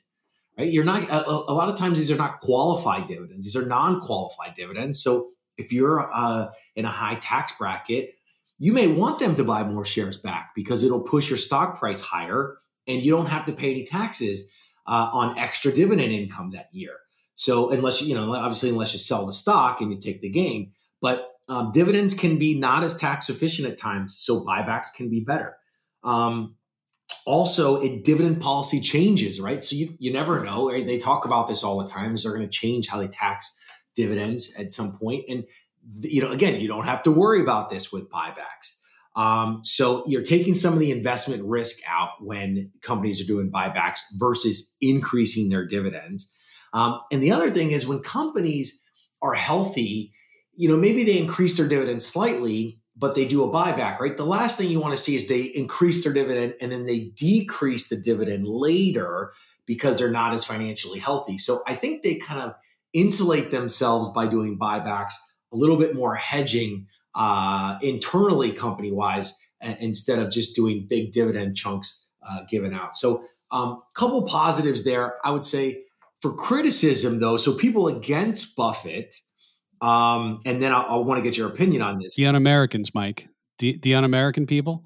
[0.60, 0.72] right?
[0.72, 3.44] You're not, a, a, lot of times these are not qualified dividends.
[3.44, 5.02] These are non-qualified dividends.
[5.02, 8.14] So if you're uh, in a high tax bracket,
[8.58, 12.00] you may want them to buy more shares back because it'll push your stock price
[12.00, 14.50] higher and you don't have to pay any taxes
[14.86, 16.96] uh, on extra dividend income that year.
[17.34, 20.28] So unless you, you know, obviously unless you sell the stock and you take the
[20.28, 24.16] gain, but um, dividends can be not as tax efficient at times.
[24.18, 25.56] So buybacks can be better.
[26.04, 26.56] Um,
[27.26, 29.62] also it dividend policy changes, right?
[29.64, 30.70] So you, you never know.
[30.70, 30.86] Right?
[30.86, 32.14] They talk about this all the time.
[32.14, 33.56] Is they're going to change how they tax
[33.96, 35.24] dividends at some point.
[35.28, 35.44] And
[36.00, 38.76] you know, again, you don't have to worry about this with buybacks.
[39.16, 43.98] Um, so you're taking some of the investment risk out when companies are doing buybacks
[44.14, 46.32] versus increasing their dividends.
[46.72, 48.84] Um, and the other thing is when companies
[49.20, 50.12] are healthy,
[50.54, 54.16] you know, maybe they increase their dividend slightly, but they do a buyback, right?
[54.16, 57.12] The last thing you want to see is they increase their dividend and then they
[57.16, 59.32] decrease the dividend later
[59.66, 61.38] because they're not as financially healthy.
[61.38, 62.54] So I think they kind of
[62.92, 65.12] insulate themselves by doing buybacks,
[65.52, 69.36] a little bit more hedging uh, internally, company wise,
[69.80, 72.96] instead of just doing big dividend chunks uh, given out.
[72.96, 75.16] So, a um, couple positives there.
[75.24, 75.84] I would say
[76.20, 79.16] for criticism, though, so people against Buffett,
[79.80, 82.14] um, and then I, I want to get your opinion on this.
[82.14, 83.28] The un Americans, Mike.
[83.58, 84.84] The, the un American people?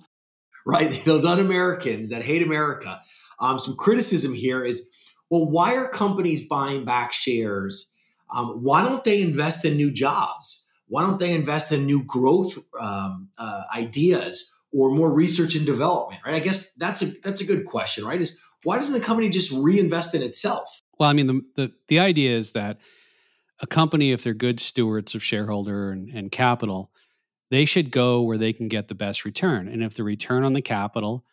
[0.67, 0.91] Right.
[1.05, 3.01] Those un Americans that hate America.
[3.41, 4.89] Um, some criticism here is
[5.31, 7.91] well, why are companies buying back shares?
[8.33, 10.69] Um, why don't they invest in new jobs?
[10.87, 16.21] Why don't they invest in new growth um, uh, ideas or more research and development?
[16.25, 16.35] Right.
[16.35, 18.05] I guess that's a that's a good question.
[18.05, 18.21] Right.
[18.21, 20.83] Is why doesn't the company just reinvest in itself?
[20.99, 22.79] Well, I mean, the the, the idea is that
[23.61, 26.91] a company, if they're good stewards of shareholder and, and capital,
[27.51, 29.69] they should go where they can get the best return.
[29.69, 31.25] And if the return on the capital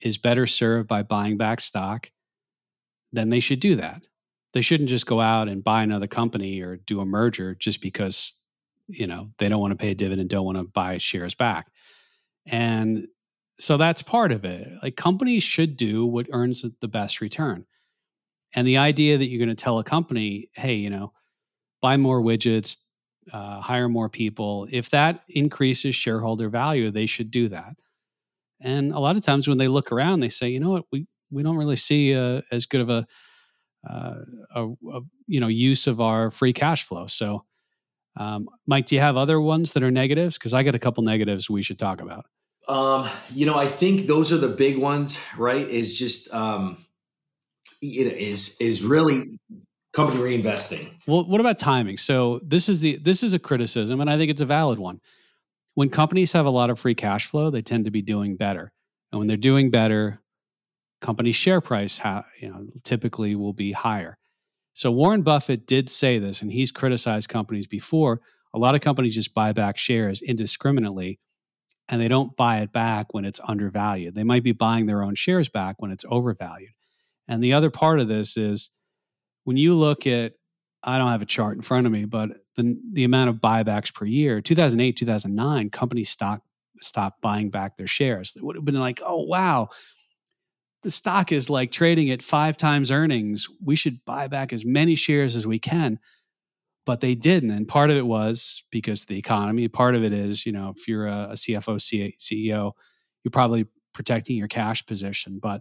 [0.00, 2.10] is better served by buying back stock,
[3.12, 4.06] then they should do that.
[4.52, 8.34] They shouldn't just go out and buy another company or do a merger just because
[8.88, 11.68] you know they don't want to pay a dividend, don't want to buy shares back.
[12.46, 13.06] And
[13.58, 14.68] so that's part of it.
[14.82, 17.66] Like companies should do what earns the best return.
[18.54, 21.12] And the idea that you're going to tell a company, hey, you know,
[21.80, 22.76] buy more widgets,
[23.32, 27.76] uh, hire more people, if that increases shareholder value, they should do that.
[28.60, 31.06] And a lot of times when they look around, they say, you know what, we,
[31.30, 33.06] we don't really see uh, as good of a,
[33.88, 34.14] uh,
[34.54, 37.06] a, a, you know use of our free cash flow.
[37.06, 37.44] So,
[38.16, 40.36] um, Mike, do you have other ones that are negatives?
[40.36, 42.26] Because I got a couple negatives we should talk about.
[42.68, 45.66] Um, you know, I think those are the big ones, right?
[45.66, 46.84] Is just um,
[47.80, 49.38] it is is really
[49.92, 50.90] company reinvesting.
[51.06, 51.98] Well, what about timing?
[51.98, 55.00] So this is the this is a criticism, and I think it's a valid one.
[55.74, 58.72] When companies have a lot of free cash flow, they tend to be doing better,
[59.12, 60.20] and when they're doing better,
[61.00, 64.18] company share price ha- you know typically will be higher.
[64.72, 68.20] So Warren Buffett did say this, and he's criticized companies before.
[68.52, 71.20] A lot of companies just buy back shares indiscriminately,
[71.88, 74.14] and they don't buy it back when it's undervalued.
[74.14, 76.72] They might be buying their own shares back when it's overvalued.
[77.28, 78.70] And the other part of this is
[79.44, 80.32] when you look at
[80.82, 83.92] I don't have a chart in front of me, but the the amount of buybacks
[83.92, 86.42] per year, 2008, 2009, companies stock
[86.80, 88.34] stopped buying back their shares.
[88.36, 89.68] It would have been like, oh wow,
[90.82, 93.46] the stock is like trading at five times earnings.
[93.62, 95.98] We should buy back as many shares as we can.
[96.86, 97.50] But they didn't.
[97.50, 99.68] And part of it was because the economy.
[99.68, 101.76] Part of it is, you know, if you're a, a CFO,
[102.18, 102.72] CEO,
[103.22, 105.38] you're probably protecting your cash position.
[105.40, 105.60] But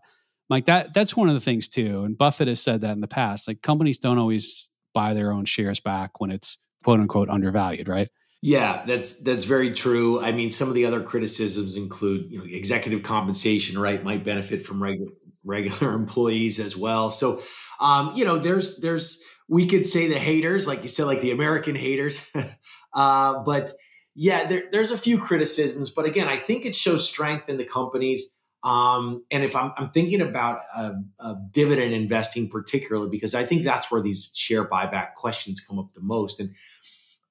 [0.50, 2.04] Mike, that that's one of the things too.
[2.04, 3.48] And Buffett has said that in the past.
[3.48, 8.10] Like companies don't always buy their own shares back when it's quote unquote undervalued, right?
[8.42, 10.24] Yeah, that's that's very true.
[10.24, 14.66] I mean, some of the other criticisms include, you know, executive compensation, right, might benefit
[14.66, 15.12] from regular
[15.44, 17.12] regular employees as well.
[17.12, 17.42] So,
[17.80, 21.32] um, you know, there's there's we could say the haters, like you said, like the
[21.32, 22.32] American haters,
[22.94, 23.74] uh, but
[24.16, 25.90] yeah, there, there's a few criticisms.
[25.90, 28.38] But again, I think it shows strength in the companies.
[28.64, 33.64] Um, and if I'm, I'm thinking about uh, uh, dividend investing, particularly because I think
[33.64, 36.40] that's where these share buyback questions come up the most.
[36.40, 36.52] And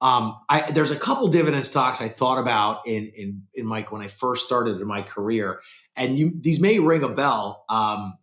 [0.00, 4.00] um, I, there's a couple dividend stocks I thought about in in in Mike when
[4.00, 5.60] I first started in my career,
[5.96, 8.16] and you these may ring a bell, um,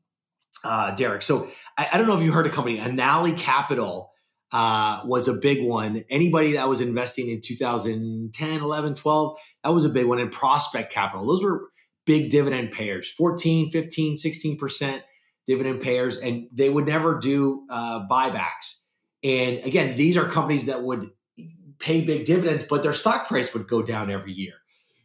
[0.64, 1.22] uh, Derek.
[1.22, 4.12] So I, I, don't know if you heard a company, Annaly Capital.
[4.52, 6.06] Uh, was a big one.
[6.10, 10.20] Anybody that was investing in 2010, 11, 12, that was a big one.
[10.20, 11.64] And Prospect Capital, those were
[12.06, 15.02] big dividend payers 14 15 16%
[15.46, 18.84] dividend payers and they would never do uh, buybacks.
[19.24, 21.10] And again these are companies that would
[21.80, 24.54] pay big dividends but their stock price would go down every year.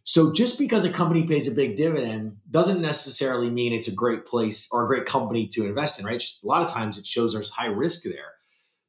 [0.04, 4.26] So just because a company pays a big dividend doesn't necessarily mean it's a great
[4.26, 6.22] place or a great company to invest in right?
[6.22, 8.34] A lot of times it shows there's high risk there.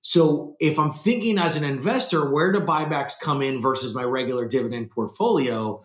[0.01, 4.47] So if i'm thinking as an investor where do buybacks come in versus my regular
[4.47, 5.83] dividend portfolio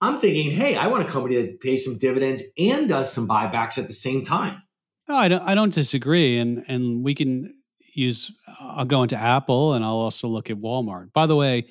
[0.00, 3.78] I'm thinking, hey, I want a company that pays some dividends and does some buybacks
[3.78, 4.62] at the same time.
[5.08, 5.42] No, I don't.
[5.42, 7.54] I don't disagree, and and we can
[7.94, 8.32] use.
[8.60, 11.12] I'll go into Apple, and I'll also look at Walmart.
[11.12, 11.66] By the way,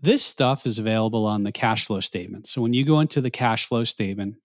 [0.00, 2.46] this stuff is available on the cash flow statement.
[2.46, 4.36] So when you go into the cash flow statement,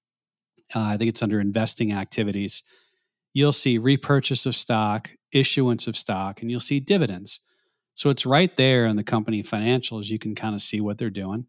[0.76, 2.64] uh, I think it's under investing activities.
[3.34, 7.40] You'll see repurchase of stock, issuance of stock, and you'll see dividends.
[7.94, 10.10] So it's right there in the company financials.
[10.10, 11.46] You can kind of see what they're doing.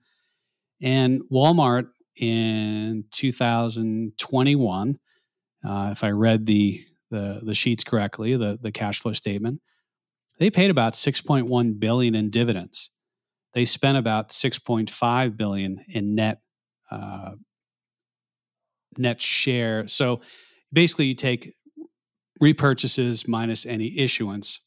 [0.85, 4.99] And Walmart in 2021,
[5.66, 6.79] uh, if I read the,
[7.11, 9.62] the, the sheets correctly, the the cash flow statement,
[10.38, 12.90] they paid about 6.1 billion in dividends.
[13.55, 16.40] They spent about 6.5 billion in net
[16.90, 17.31] uh,
[18.99, 19.88] net share.
[19.88, 20.20] So
[20.70, 21.55] basically, you take
[22.42, 24.61] repurchases minus any issuance,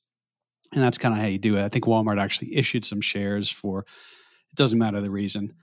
[0.73, 1.63] and that's kind of how you do it.
[1.63, 3.81] I think Walmart actually issued some shares for.
[3.81, 5.53] It doesn't matter the reason,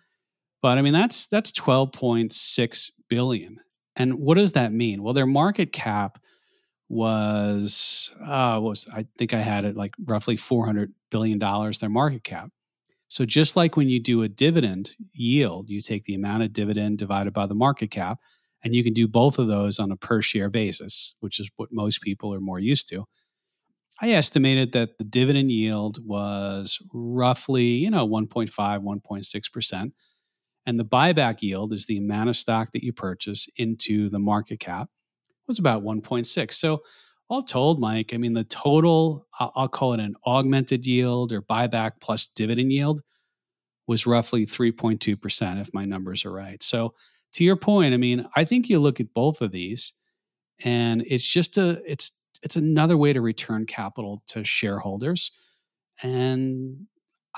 [0.64, 3.61] but I mean that's that's 12.6 billion.
[3.96, 5.03] And what does that mean?
[5.03, 6.18] Well, their market cap
[6.88, 12.24] was uh was I think I had it like roughly 400 billion dollars their market
[12.24, 12.48] cap.
[13.09, 16.96] So just like when you do a dividend yield, you take the amount of dividend
[16.96, 18.18] divided by the market cap
[18.64, 21.68] and you can do both of those on a per share basis, which is what
[21.72, 23.05] most people are more used to.
[24.00, 29.92] I estimated that the dividend yield was roughly, you know, 1.5, 1.6%.
[30.66, 34.61] And the buyback yield is the amount of stock that you purchase into the market
[34.61, 34.88] cap
[35.46, 36.53] was about 1.6.
[36.55, 36.83] So
[37.29, 41.92] all told, Mike, I mean, the total, I'll call it an augmented yield or buyback
[42.00, 43.03] plus dividend yield
[43.87, 46.62] was roughly 3.2%, if my numbers are right.
[46.62, 46.94] So
[47.35, 49.92] to your point, I mean, I think you look at both of these
[50.64, 55.33] and it's just a, it's, it's another way to return capital to shareholders.
[56.03, 56.87] And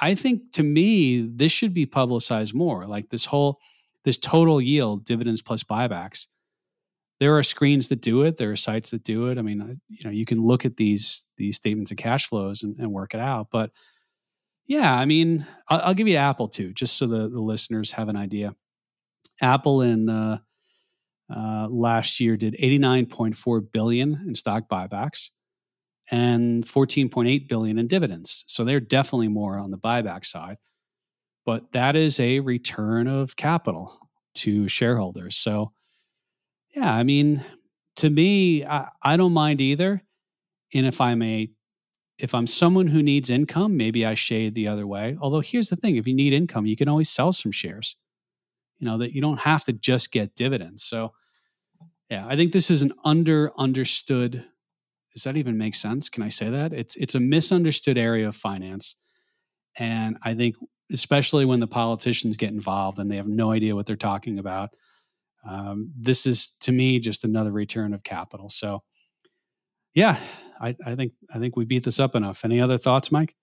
[0.01, 2.87] I think to me, this should be publicized more.
[2.87, 3.61] Like this whole,
[4.05, 6.27] this total yield, dividends plus buybacks.
[7.19, 8.37] There are screens that do it.
[8.37, 9.39] There are sites that do it.
[9.39, 12.77] I mean, you know, you can look at these these statements of cash flows and,
[12.79, 13.49] and work it out.
[13.51, 13.71] But
[14.67, 18.09] yeah, I mean, I'll, I'll, give you Apple too, just so the, the listeners have
[18.09, 18.55] an idea.
[19.41, 20.39] Apple in uh,
[21.35, 25.31] uh, last year did 89.4 billion in stock buybacks
[26.11, 28.45] and 14.8 billion in dividends.
[28.47, 30.59] So they're definitely more on the buyback side.
[31.45, 33.99] But that is a return of capital
[34.37, 35.37] to shareholders.
[35.37, 35.73] So
[36.75, 37.45] yeah, I mean,
[37.97, 40.03] to me, I, I don't mind either.
[40.75, 41.49] And if I'm a
[42.19, 45.19] if I'm someone who needs income, maybe I shade the other way.
[45.21, 47.97] Although here's the thing, if you need income, you can always sell some shares.
[48.79, 50.83] You know, that you don't have to just get dividends.
[50.83, 51.13] So
[52.11, 54.45] yeah, I think this is an under understood
[55.17, 56.11] does that even make sense?
[56.11, 56.75] Can I say that?
[56.75, 58.97] It's it's a misunderstood area of finance.
[59.79, 60.57] And I think
[60.93, 64.75] especially when the politicians get involved and they have no idea what they're talking about,
[65.49, 68.51] um, this is to me just another return of capital.
[68.51, 68.83] So
[69.95, 70.19] yeah,
[70.61, 72.45] I, I think I think we beat this up enough.
[72.45, 73.35] Any other thoughts, Mike?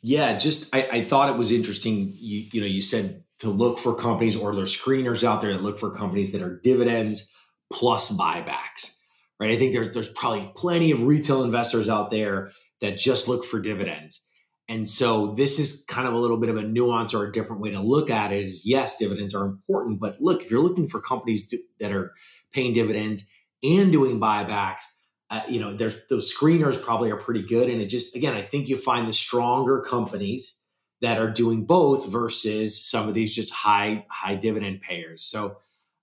[0.00, 2.12] Yeah, just I, I thought it was interesting.
[2.14, 5.62] You you know, you said to look for companies or there's screeners out there that
[5.64, 7.32] look for companies that are dividends
[7.72, 8.92] plus buybacks
[9.40, 9.50] right?
[9.50, 13.60] I think there's there's probably plenty of retail investors out there that just look for
[13.60, 14.26] dividends.
[14.68, 17.60] And so this is kind of a little bit of a nuance or a different
[17.60, 20.86] way to look at it is yes, dividends are important, but look, if you're looking
[20.86, 22.12] for companies to, that are
[22.52, 23.28] paying dividends
[23.62, 24.84] and doing buybacks,
[25.28, 27.68] uh, you know, there's those screeners probably are pretty good.
[27.68, 30.60] And it just, again, I think you find the stronger companies
[31.00, 35.22] that are doing both versus some of these just high, high dividend payers.
[35.22, 35.58] So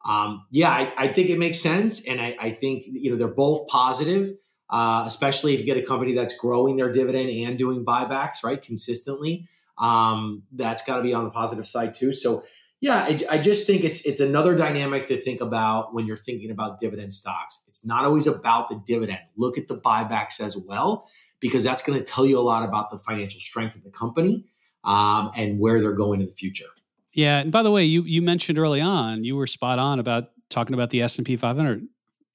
[0.06, 3.28] um, yeah, I, I, think it makes sense, and I, I, think you know they're
[3.28, 4.32] both positive,
[4.70, 8.60] uh, especially if you get a company that's growing their dividend and doing buybacks right
[8.60, 9.48] consistently.
[9.78, 12.14] Um, that's got to be on the positive side too.
[12.14, 12.44] So
[12.82, 16.50] yeah, I, I, just think it's it's another dynamic to think about when you're thinking
[16.50, 17.64] about dividend stocks.
[17.68, 19.20] It's not always about the dividend.
[19.38, 21.08] Look at the buybacks as well,
[21.40, 24.46] because that's going to tell you a lot about the financial strength of the company
[24.84, 26.66] um, and where they're going in the future.
[27.14, 30.30] Yeah, and by the way, you you mentioned early on you were spot on about
[30.50, 31.86] talking about the S and P 500.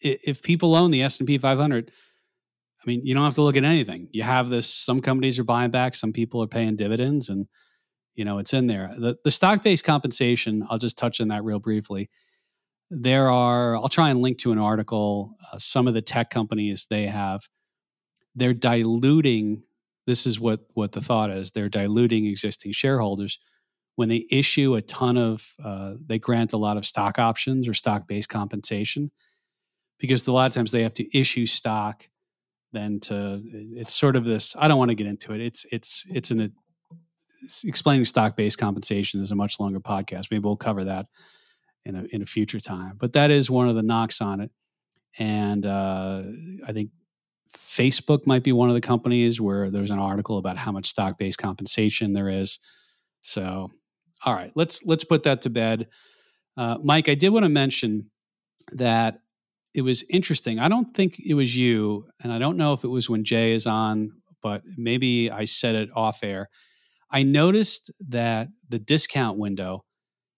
[0.00, 3.56] If people own the S and P 500, I mean, you don't have to look
[3.56, 4.08] at anything.
[4.12, 4.72] You have this.
[4.72, 5.94] Some companies are buying back.
[5.94, 7.46] Some people are paying dividends, and
[8.14, 8.94] you know it's in there.
[8.96, 10.66] The the stock based compensation.
[10.68, 12.10] I'll just touch on that real briefly.
[12.90, 13.76] There are.
[13.76, 15.36] I'll try and link to an article.
[15.52, 17.40] Uh, some of the tech companies they have.
[18.34, 19.62] They're diluting.
[20.06, 21.52] This is what what the thought is.
[21.52, 23.38] They're diluting existing shareholders
[23.96, 27.74] when they issue a ton of, uh, they grant a lot of stock options or
[27.74, 29.10] stock based compensation
[29.98, 32.08] because a lot of times they have to issue stock
[32.72, 33.42] then to
[33.74, 36.52] it's sort of this i don't want to get into it it's it's it's an
[37.64, 41.06] explaining stock based compensation is a much longer podcast maybe we'll cover that
[41.84, 44.50] in a in a future time but that is one of the knocks on it
[45.18, 46.22] and uh,
[46.66, 46.90] i think
[47.56, 51.16] facebook might be one of the companies where there's an article about how much stock
[51.16, 52.58] based compensation there is
[53.22, 53.70] so
[54.24, 55.88] all right, let's let's put that to bed.
[56.56, 58.10] Uh, Mike, I did want to mention
[58.72, 59.20] that
[59.74, 60.58] it was interesting.
[60.58, 63.52] I don't think it was you, and I don't know if it was when Jay
[63.52, 64.10] is on,
[64.42, 66.48] but maybe I said it off air.
[67.10, 69.84] I noticed that the discount window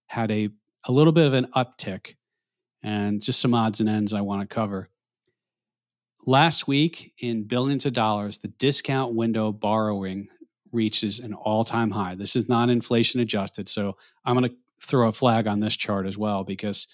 [0.07, 0.49] had a
[0.85, 2.15] a little bit of an uptick,
[2.83, 4.89] and just some odds and ends I want to cover.
[6.27, 10.29] last week, in billions of dollars, the discount window borrowing
[10.73, 12.15] reaches an all time high.
[12.15, 13.69] This is not inflation adjusted.
[13.69, 16.87] So I'm going to throw a flag on this chart as well because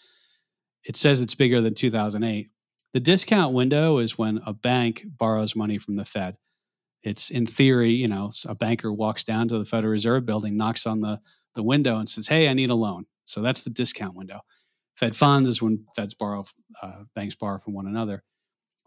[0.84, 2.50] it says it's bigger than 2008.
[2.92, 6.36] The discount window is when a bank borrows money from the Fed.
[7.02, 10.86] It's in theory, you know, a banker walks down to the Federal Reserve building, knocks
[10.86, 11.20] on the,
[11.54, 13.06] the window, and says, Hey, I need a loan.
[13.26, 14.40] So that's the discount window.
[14.96, 16.44] Fed funds is when Feds borrow,
[16.80, 18.22] uh, banks borrow from one another.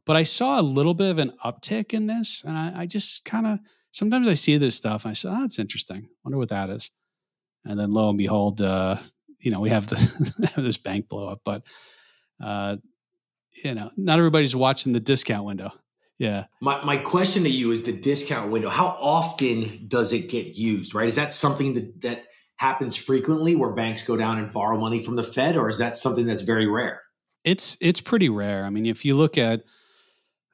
[0.06, 3.26] But I saw a little bit of an uptick in this, and I, I just
[3.26, 3.60] kind of
[3.98, 6.10] sometimes I see this stuff and I say, "Oh, that's interesting.
[6.24, 6.92] Wonder what that is."
[7.66, 8.98] And then lo and behold, uh,
[9.40, 10.06] you know, we have this
[10.58, 11.42] this bank blow up.
[11.44, 11.64] But
[12.42, 12.78] uh,
[13.64, 15.72] you know, not everybody's watching the discount window.
[16.20, 16.46] Yeah.
[16.62, 18.70] My my question to you is the discount window.
[18.70, 20.94] How often does it get used?
[20.94, 21.08] Right?
[21.08, 22.26] Is that something that that
[22.58, 25.96] happens frequently where banks go down and borrow money from the Fed, or is that
[25.96, 27.02] something that's very rare?
[27.44, 28.64] It's it's pretty rare.
[28.64, 29.64] I mean, if you look at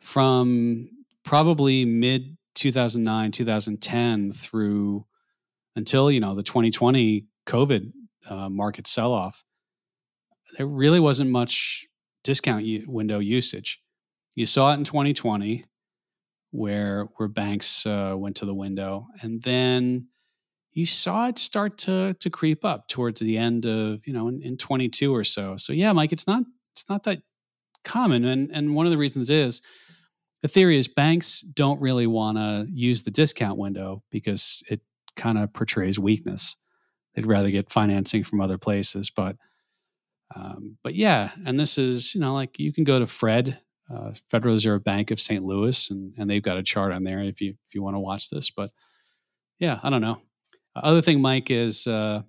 [0.02, 0.90] from
[1.24, 5.06] probably mid 2009 2010 through
[5.76, 7.92] until you know the 2020 covid
[8.30, 9.44] uh, market sell off
[10.58, 11.88] there really wasn't much
[12.24, 13.80] discount u- window usage.
[14.36, 15.66] You saw it in 2020
[16.52, 20.08] where where banks uh, went to the window and then
[20.72, 24.42] you saw it start to to creep up towards the end of you know in,
[24.42, 25.58] in 22 or so.
[25.58, 26.44] So yeah mike it's not
[26.74, 27.22] it's not that
[27.84, 29.62] common and and one of the reasons is
[30.44, 34.82] the theory is banks don't really want to use the discount window because it
[35.16, 36.58] kind of portrays weakness.
[37.16, 39.38] They'd rather get financing from other places, but
[40.36, 43.58] um, but yeah, and this is you know like you can go to Fred,
[43.94, 45.46] uh, Federal Reserve Bank of St.
[45.46, 48.00] Louis, and and they've got a chart on there if you if you want to
[48.00, 48.52] watch this.
[48.52, 48.72] But
[49.60, 50.22] yeah, I don't know.
[50.76, 52.24] Other thing, Mike, is uh,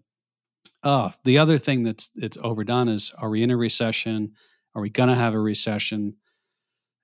[0.84, 4.34] oh the other thing that's it's overdone is are we in a recession?
[4.76, 6.14] Are we gonna have a recession?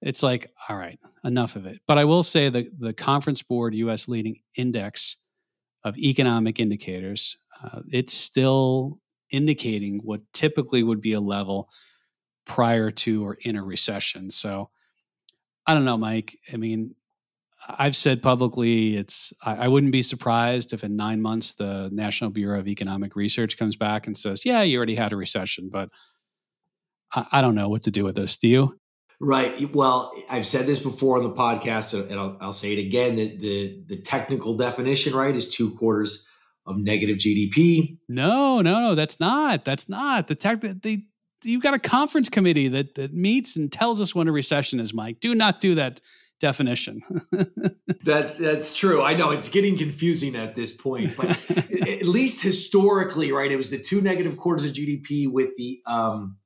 [0.02, 1.80] It's like, all right, enough of it.
[1.86, 5.16] But I will say that the Conference Board US leading index
[5.84, 8.98] of economic indicators, uh, it's still
[9.30, 11.68] indicating what typically would be a level
[12.46, 14.30] prior to or in a recession.
[14.30, 14.70] So
[15.66, 16.36] I don't know, Mike.
[16.52, 16.94] I mean,
[17.68, 22.30] I've said publicly it's I, I, wouldn't be surprised if in nine months the National
[22.30, 25.90] Bureau of Economic Research comes back and says, Yeah, you already had a recession, but
[27.32, 28.36] I don't know what to do with this.
[28.36, 28.79] Do you?
[29.20, 29.70] Right.
[29.74, 33.16] Well, I've said this before on the podcast, and I'll, I'll say it again.
[33.16, 36.26] That the the technical definition, right, is two quarters
[36.66, 37.98] of negative GDP.
[38.08, 39.66] No, no, no, that's not.
[39.66, 40.62] That's not the tech.
[40.62, 41.04] The,
[41.44, 44.94] you've got a conference committee that that meets and tells us when a recession is.
[44.94, 46.00] Mike, do not do that
[46.40, 47.02] definition.
[48.04, 49.02] that's that's true.
[49.02, 53.70] I know it's getting confusing at this point, but at least historically, right, it was
[53.70, 56.38] the two negative quarters of GDP with the um,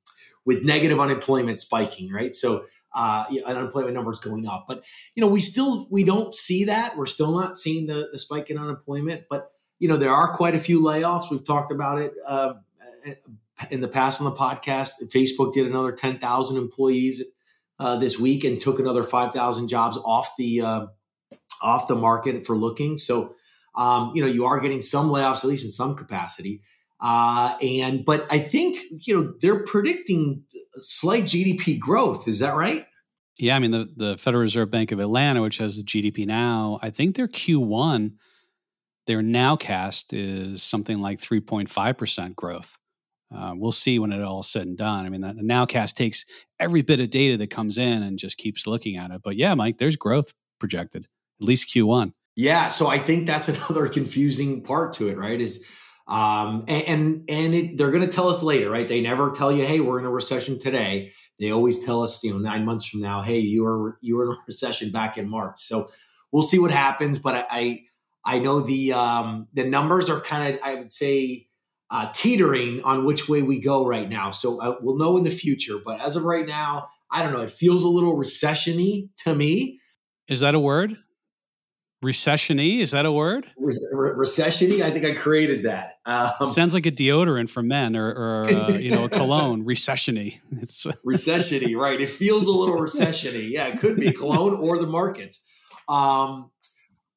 [0.45, 2.35] with negative unemployment spiking, right?
[2.35, 4.83] So uh, you unemployment numbers going up, but
[5.15, 6.95] you know we still we don't see that.
[6.95, 10.55] We're still not seeing the the spike in unemployment, but you know there are quite
[10.55, 11.29] a few layoffs.
[11.29, 12.53] We've talked about it uh,
[13.69, 14.93] in the past on the podcast.
[15.13, 17.21] Facebook did another ten thousand employees
[17.79, 20.85] uh, this week and took another five thousand jobs off the uh,
[21.61, 22.97] off the market for looking.
[22.97, 23.35] So
[23.75, 26.61] um, you know you are getting some layoffs at least in some capacity.
[26.99, 30.43] Uh, and but I think you know they're predicting
[30.81, 32.27] slight GDP growth.
[32.27, 32.85] Is that right?
[33.37, 36.79] Yeah, I mean the the Federal Reserve Bank of Atlanta, which has the GDP now,
[36.81, 38.13] I think their Q1,
[39.07, 42.77] their nowcast is something like three point five percent growth.
[43.35, 45.05] Uh, we'll see when it all said and done.
[45.05, 46.23] I mean, the, the nowcast takes
[46.59, 49.21] every bit of data that comes in and just keeps looking at it.
[49.23, 51.07] But yeah, Mike, there's growth projected
[51.41, 52.13] at least Q1.
[52.35, 55.41] Yeah, so I think that's another confusing part to it, right?
[55.41, 55.65] Is
[56.07, 58.87] um, and and, and it, they're going to tell us later, right?
[58.87, 61.11] They never tell you, hey, we're in a recession today.
[61.39, 64.25] They always tell us, you know, nine months from now, hey, you were you were
[64.25, 65.61] in a recession back in March.
[65.61, 65.89] So
[66.31, 67.19] we'll see what happens.
[67.19, 67.81] But I I,
[68.35, 71.47] I know the um, the numbers are kind of I would say
[71.89, 74.31] uh, teetering on which way we go right now.
[74.31, 75.77] So uh, we'll know in the future.
[75.83, 77.41] But as of right now, I don't know.
[77.41, 79.79] It feels a little recessiony to me.
[80.27, 80.97] Is that a word?
[82.05, 83.47] Recessiony is that a word?
[83.57, 83.73] Re-
[84.11, 84.81] recessiony.
[84.81, 85.99] I think I created that.
[86.05, 89.65] Um, Sounds like a deodorant for men, or, or uh, you know, a cologne.
[89.65, 90.39] Recessiony.
[90.61, 91.99] It's recessiony, right?
[91.99, 93.49] It feels a little recessiony.
[93.49, 95.43] Yeah, it could be cologne or the markets.
[95.89, 96.51] Um,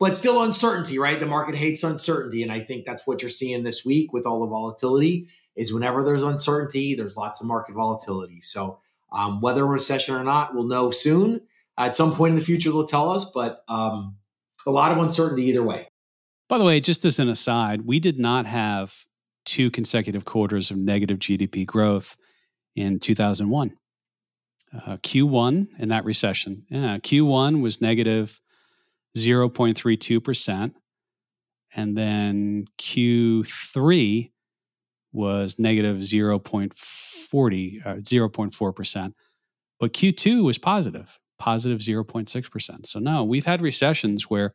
[0.01, 1.21] but still uncertainty, right?
[1.21, 4.41] The market hates uncertainty, and I think that's what you're seeing this week with all
[4.41, 5.29] the volatility.
[5.55, 8.41] Is whenever there's uncertainty, there's lots of market volatility.
[8.41, 8.79] So
[9.13, 11.43] um, whether a recession or not, we'll know soon.
[11.77, 14.17] At some point in the future, they'll tell us, but um,
[14.67, 15.89] a lot of uncertainty either way.
[16.49, 18.95] By the way, just as an aside, we did not have
[19.45, 22.17] two consecutive quarters of negative GDP growth
[22.77, 23.77] in 2001.
[24.75, 26.65] uh, Q1 in that recession.
[26.69, 28.41] Yeah, Q1 was negative
[29.17, 30.73] 0.32%.
[31.75, 34.31] And then Q3
[35.13, 39.13] was negative 0.40, uh, 0.4%.
[39.81, 42.87] But Q2 was positive, positive 0.6%.
[42.87, 44.55] So no, we've had recessions where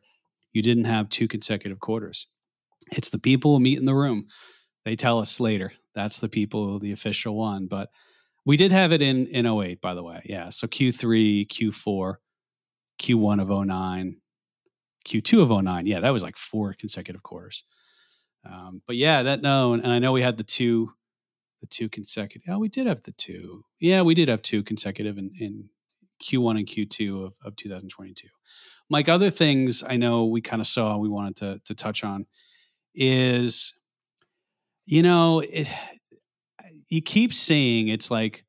[0.52, 2.26] you didn't have two consecutive quarters.
[2.92, 4.26] It's the people who meet in the room.
[4.84, 5.72] They tell us later.
[5.94, 7.66] That's the people, the official one.
[7.66, 7.90] But
[8.44, 10.22] we did have it in in 08, by the way.
[10.24, 10.50] Yeah.
[10.50, 12.16] So Q3, Q4,
[13.00, 14.16] Q1 of 09,
[15.06, 15.86] Q2 of 09.
[15.86, 17.64] Yeah, that was like four consecutive quarters.
[18.44, 20.92] Um, but yeah, that no, and I know we had the two,
[21.60, 22.54] the two consecutive.
[22.54, 23.64] Oh, we did have the two.
[23.80, 25.70] Yeah, we did have two consecutive in, in
[26.22, 28.28] Q1 and Q2 of, of 2022.
[28.90, 32.26] Mike, other things I know we kind of saw we wanted to to touch on
[32.94, 33.74] is,
[34.86, 35.72] you know, it,
[36.88, 38.44] you keep saying it's like,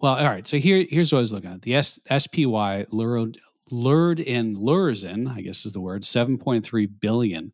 [0.00, 0.46] well, all right.
[0.46, 1.62] So here here's what I was looking at.
[1.62, 3.38] The S, SPY lured
[3.70, 7.52] lured in lures in, I guess is the word, 7.3 billion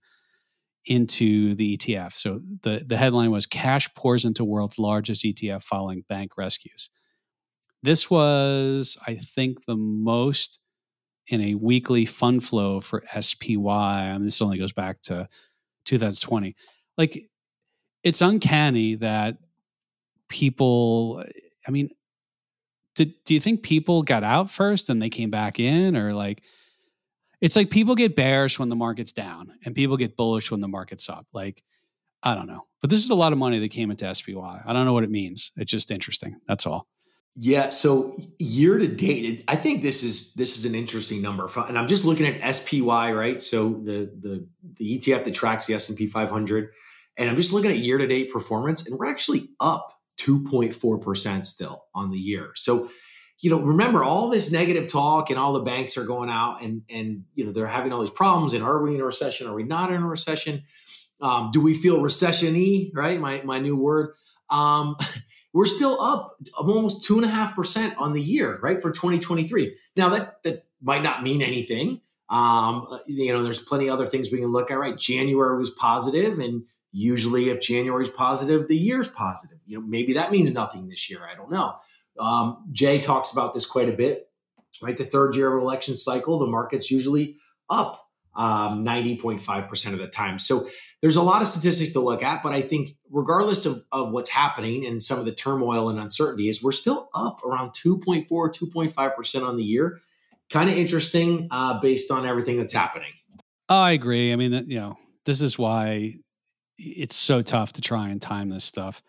[0.87, 2.13] into the ETF.
[2.15, 6.91] So the, the headline was Cash Pours into World's Largest ETF Following Bank Rescues.
[7.83, 10.59] This was, I think, the most
[11.29, 13.59] in a weekly fund flow for SPY.
[13.67, 15.29] I mean, this only goes back to
[15.87, 16.55] 2020.
[16.97, 17.29] Like,
[18.03, 19.39] it's uncanny that
[20.29, 21.91] people, eh, I mean,
[22.95, 25.97] did, do you think people got out first and they came back in?
[25.97, 26.43] Or like
[27.41, 30.69] it's like people get bearish when the market's down and people get bullish when the
[30.69, 31.27] market's up.
[31.33, 31.63] Like
[32.23, 32.67] i don't know.
[32.81, 35.05] But this is a lot of money that came into spy i don't know what
[35.05, 35.53] it means.
[35.57, 36.37] It's just interesting.
[36.47, 36.87] That's all
[37.35, 41.79] yeah so year to date i think this is this is an interesting number and
[41.79, 46.07] i'm just looking at spy right so the the the etf that tracks the s&p
[46.07, 46.71] 500
[47.17, 51.85] and i'm just looking at year to date performance and we're actually up 2.4% still
[51.95, 52.53] on the year.
[52.55, 52.91] So,
[53.41, 56.83] you know, remember all this negative talk and all the banks are going out and
[56.89, 58.55] and you know they're having all these problems.
[58.55, 59.49] And are we in a recession?
[59.49, 60.63] Are we not in a recession?
[61.21, 62.91] Um, do we feel recession-y?
[62.95, 64.15] Right, my my new word.
[64.49, 64.97] Um,
[65.53, 69.77] we're still up almost two and a half percent on the year, right, for 2023.
[69.97, 72.01] Now that that might not mean anything.
[72.31, 74.79] Um, you know, there's plenty of other things we can look at.
[74.79, 79.59] Right, January was positive, and Usually, if January's positive, the year's positive.
[79.65, 81.21] You know, maybe that means nothing this year.
[81.27, 81.77] I don't know.
[82.21, 84.29] Um, Jay talks about this quite a bit.
[84.83, 87.37] Right, the third year of election cycle, the market's usually
[87.71, 90.39] up um, 90.5% of the time.
[90.39, 90.67] So
[91.03, 94.31] there's a lot of statistics to look at, but I think regardless of, of what's
[94.31, 99.47] happening and some of the turmoil and uncertainty is we're still up around 2.4, 2.5%
[99.47, 100.01] on the year.
[100.49, 103.11] Kind of interesting uh, based on everything that's happening.
[103.69, 104.33] I agree.
[104.33, 106.15] I mean, you know, this is why
[106.79, 109.03] it's so tough to try and time this stuff.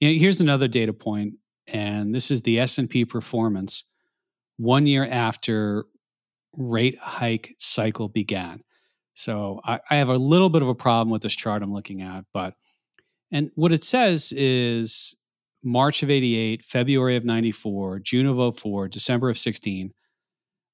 [0.00, 1.34] You know, here's another data point,
[1.72, 3.84] and this is the S and P performance
[4.56, 5.86] one year after
[6.56, 8.62] rate hike cycle began.
[9.16, 12.02] So I, I have a little bit of a problem with this chart I'm looking
[12.02, 12.54] at, but
[13.32, 15.16] and what it says is
[15.64, 19.92] March of 88, February of 94, June of 04, December of 16,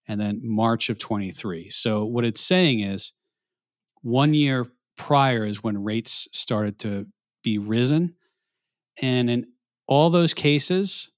[0.08, 1.70] and then March of 23.
[1.70, 3.12] So what it's saying is
[4.02, 4.66] one year
[4.96, 7.06] prior is when rates started to
[7.42, 8.16] be risen.
[9.00, 9.46] And in
[9.86, 11.10] all those cases,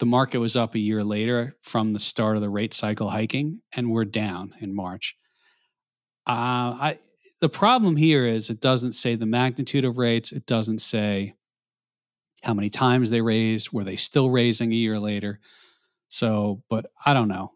[0.00, 3.60] the market was up a year later from the start of the rate cycle hiking,
[3.72, 5.16] and we're down in March.
[6.26, 6.98] Uh, I,
[7.40, 10.32] the problem here is it doesn't say the magnitude of rates.
[10.32, 11.34] It doesn't say
[12.42, 13.72] how many times they raised.
[13.72, 15.40] Were they still raising a year later?
[16.08, 17.52] So, but I don't know.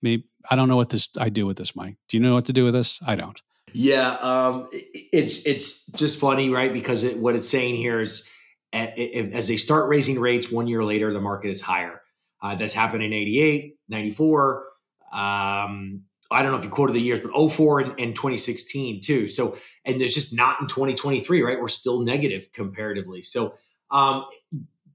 [0.00, 1.96] Maybe I don't know what this I do with this, Mike.
[2.08, 3.00] Do you know what to do with this?
[3.06, 3.40] I don't.
[3.72, 6.72] Yeah, um, it's it's just funny, right?
[6.72, 8.26] Because it, what it's saying here is,
[8.72, 12.02] as they start raising rates one year later, the market is higher.
[12.42, 14.64] Uh, that's happened in 88, 94.
[15.12, 16.02] Um,
[16.32, 19.28] I don't know if you quoted the years, but 04 and, and 2016 too.
[19.28, 21.60] So, and there's just not in 2023, right?
[21.60, 23.22] We're still negative comparatively.
[23.22, 23.54] So,
[23.90, 24.24] um,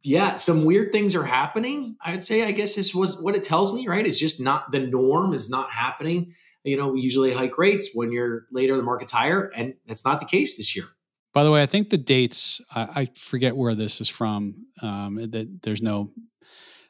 [0.03, 1.97] yeah, some weird things are happening.
[2.01, 4.05] I would say, I guess this was what it tells me, right?
[4.05, 6.33] It's just not the norm is not happening
[6.67, 9.49] you know, we usually hike rates when you're later, the market's higher.
[9.55, 10.85] And that's not the case this year.
[11.33, 14.65] By the way, I think the dates, I, I forget where this is from.
[14.81, 16.11] Um, that there's no,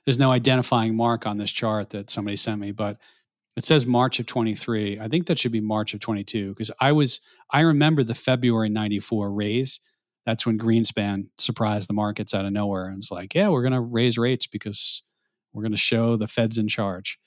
[0.05, 2.97] there's no identifying mark on this chart that somebody sent me, but
[3.57, 4.99] it says March of 23.
[4.99, 7.19] I think that should be March of 22 because I was,
[7.51, 9.79] I remember the February 94 raise.
[10.27, 13.73] That's when Greenspan surprised the markets out of nowhere and was like, yeah, we're going
[13.73, 15.01] to raise rates because
[15.53, 17.17] we're going to show the Fed's in charge.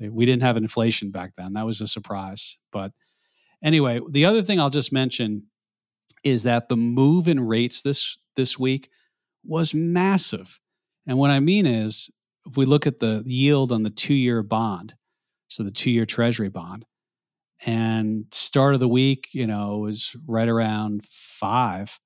[0.00, 1.52] We didn't have inflation back then.
[1.52, 2.56] That was a surprise.
[2.72, 2.92] But
[3.62, 5.44] anyway, the other thing I'll just mention
[6.24, 8.90] is that the move in rates this this week
[9.44, 10.58] was massive.
[11.06, 12.10] And what I mean is
[12.46, 14.94] if we look at the yield on the two year bond,
[15.48, 16.84] so the two year treasury bond,
[17.66, 21.98] and start of the week, you know, was right around five.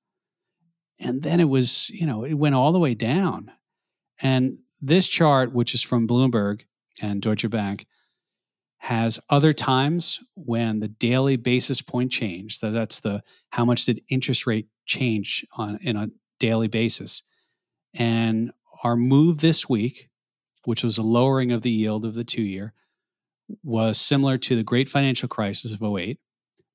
[0.99, 3.51] And then it was, you know, it went all the way down.
[4.21, 6.61] And this chart, which is from Bloomberg
[7.01, 7.85] and Deutsche Bank,
[8.77, 12.59] has other times when the daily basis point change.
[12.59, 17.23] So that's the how much did interest rate change on in a daily basis.
[17.93, 18.51] And
[18.83, 20.09] our move this week,
[20.65, 22.73] which was a lowering of the yield of the two year,
[23.63, 26.19] was similar to the great financial crisis of 08,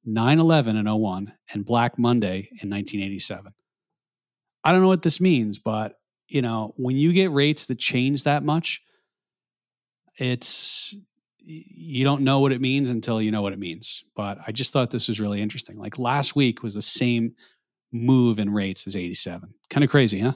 [0.05, 3.53] 9 11 in 01, and Black Monday in 1987.
[4.65, 5.95] I don't know what this means, but
[6.29, 8.83] you know, when you get rates that change that much,
[10.19, 10.95] it's
[11.41, 14.05] you don't know what it means until you know what it means.
[14.15, 15.79] But I just thought this was really interesting.
[15.79, 17.35] Like last week was the same
[17.91, 19.55] move in rates as 87.
[19.71, 20.35] Kind of crazy, huh?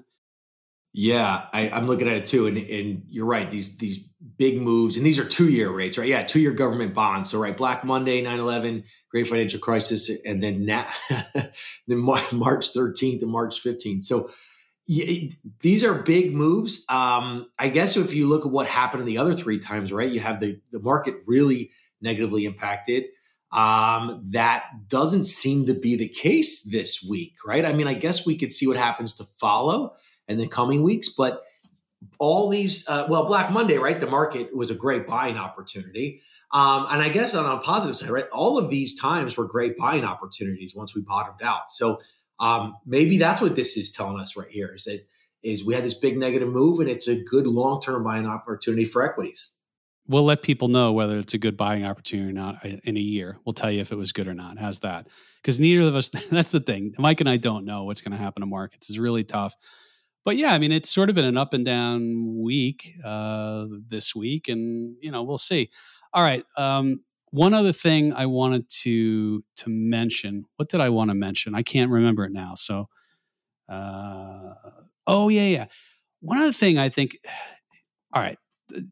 [0.94, 3.50] Yeah, I, am looking at it too, and, and you're right.
[3.50, 3.98] These these
[4.36, 6.06] big moves, and these are two year rates, right?
[6.06, 7.30] Yeah, two year government bonds.
[7.30, 10.86] So right, Black Monday, 9/11, Great Financial Crisis, and then now,
[11.86, 14.02] then March 13th and March 15th.
[14.02, 14.30] So
[14.86, 15.30] yeah,
[15.60, 16.84] these are big moves.
[16.90, 20.10] Um, I guess if you look at what happened in the other three times, right,
[20.10, 21.70] you have the the market really
[22.02, 23.04] negatively impacted.
[23.50, 27.64] Um, that doesn't seem to be the case this week, right?
[27.64, 29.94] I mean, I guess we could see what happens to follow
[30.28, 31.08] in the coming weeks.
[31.08, 31.42] But
[32.18, 33.98] all these, uh, well, Black Monday, right?
[34.00, 36.22] The market was a great buying opportunity.
[36.52, 38.28] Um, and I guess on a positive side, right?
[38.30, 41.70] All of these times were great buying opportunities once we bottomed out.
[41.70, 42.00] So
[42.38, 45.00] um, maybe that's what this is telling us right here is that
[45.42, 48.84] is we had this big negative move and it's a good long term buying opportunity
[48.84, 49.56] for equities.
[50.08, 53.00] We'll let people know whether it's a good buying opportunity or not uh, in a
[53.00, 53.38] year.
[53.44, 54.58] We'll tell you if it was good or not.
[54.58, 55.08] How's that?
[55.40, 56.94] Because neither of us, that's the thing.
[56.98, 58.90] Mike and I don't know what's going to happen to markets.
[58.90, 59.56] It's really tough
[60.24, 64.14] but yeah, I mean, it's sort of been an up and down week uh, this
[64.14, 65.70] week, and you know, we'll see.
[66.12, 66.44] All right.
[66.56, 67.00] Um,
[67.30, 70.44] one other thing I wanted to to mention.
[70.56, 71.54] What did I want to mention?
[71.54, 72.54] I can't remember it now.
[72.54, 72.88] So,
[73.68, 74.54] uh,
[75.06, 75.66] oh yeah, yeah.
[76.20, 77.18] One other thing I think.
[78.14, 78.38] All right,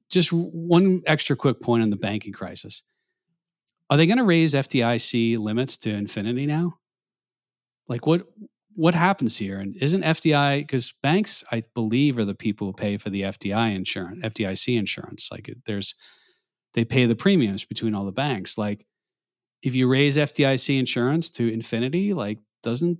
[0.09, 2.83] just one extra quick point on the banking crisis.
[3.91, 6.78] Are they going to raise FDIC limits to infinity now?
[7.89, 8.26] Like what?
[8.74, 9.58] What happens here?
[9.58, 13.74] And isn't FDI because banks, I believe, are the people who pay for the FDI
[13.74, 15.28] insurance, FDIC insurance.
[15.30, 15.94] Like there's,
[16.74, 18.56] they pay the premiums between all the banks.
[18.56, 18.86] Like
[19.62, 22.98] if you raise FDIC insurance to infinity, like doesn't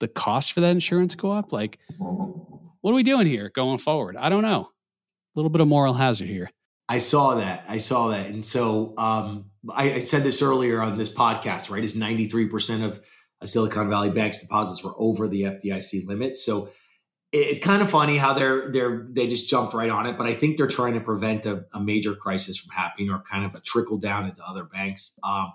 [0.00, 1.52] the cost for that insurance go up?
[1.52, 4.16] Like, what are we doing here going forward?
[4.16, 4.62] I don't know.
[4.64, 6.50] A little bit of moral hazard here.
[6.88, 7.64] I saw that.
[7.68, 8.26] I saw that.
[8.26, 11.82] And so um, I, I said this earlier on this podcast, right?
[11.82, 13.00] Is 93% of
[13.44, 16.36] Silicon Valley Bank's deposits were over the FDIC limit.
[16.36, 16.70] So
[17.32, 20.34] it's kind of funny how they're they're they just jumped right on it, but I
[20.34, 23.60] think they're trying to prevent a, a major crisis from happening or kind of a
[23.60, 25.18] trickle down into other banks.
[25.22, 25.52] Um,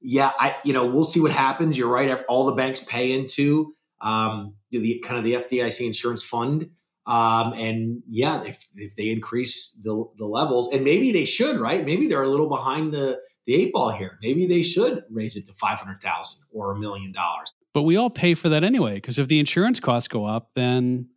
[0.00, 1.78] yeah, I you know we'll see what happens.
[1.78, 6.70] You're right; all the banks pay into um, the kind of the FDIC insurance fund,
[7.06, 11.84] um, and yeah, if, if they increase the the levels, and maybe they should, right?
[11.84, 14.18] Maybe they're a little behind the the eight ball here.
[14.22, 17.52] Maybe they should raise it to 500,000 or a million dollars.
[17.74, 21.08] But we all pay for that anyway because if the insurance costs go up, then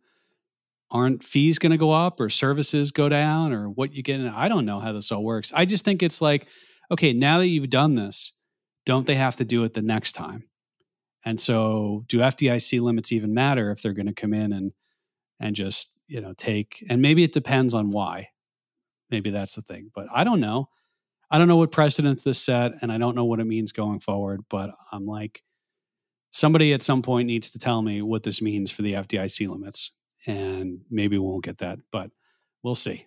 [0.90, 4.20] aren't fees going to go up or services go down or what you get?
[4.20, 5.52] I don't know how this all works.
[5.54, 6.46] I just think it's like,
[6.90, 8.32] okay, now that you've done this,
[8.84, 10.44] don't they have to do it the next time?
[11.24, 14.72] And so, do FDIC limits even matter if they're going to come in and
[15.40, 16.84] and just you know take?
[16.88, 18.28] And maybe it depends on why.
[19.10, 20.68] Maybe that's the thing, but I don't know.
[21.30, 24.00] I don't know what precedents this set, and I don't know what it means going
[24.00, 24.42] forward.
[24.48, 25.42] But I'm like,
[26.30, 29.92] somebody at some point needs to tell me what this means for the FDIC limits,
[30.26, 32.10] and maybe we won't get that, but
[32.62, 33.06] we'll see.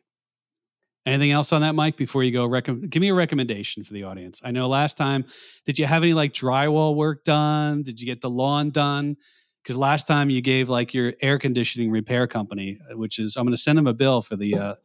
[1.05, 1.95] Anything else on that, Mike?
[1.95, 4.41] Before you go, rec- give me a recommendation for the audience.
[4.43, 5.25] I know last time,
[5.65, 7.83] did you have any like drywall work done?
[7.83, 9.15] Did you get the lawn done?
[9.63, 13.55] Because last time you gave like your air conditioning repair company, which is I'm going
[13.55, 14.75] to send them a bill for the uh,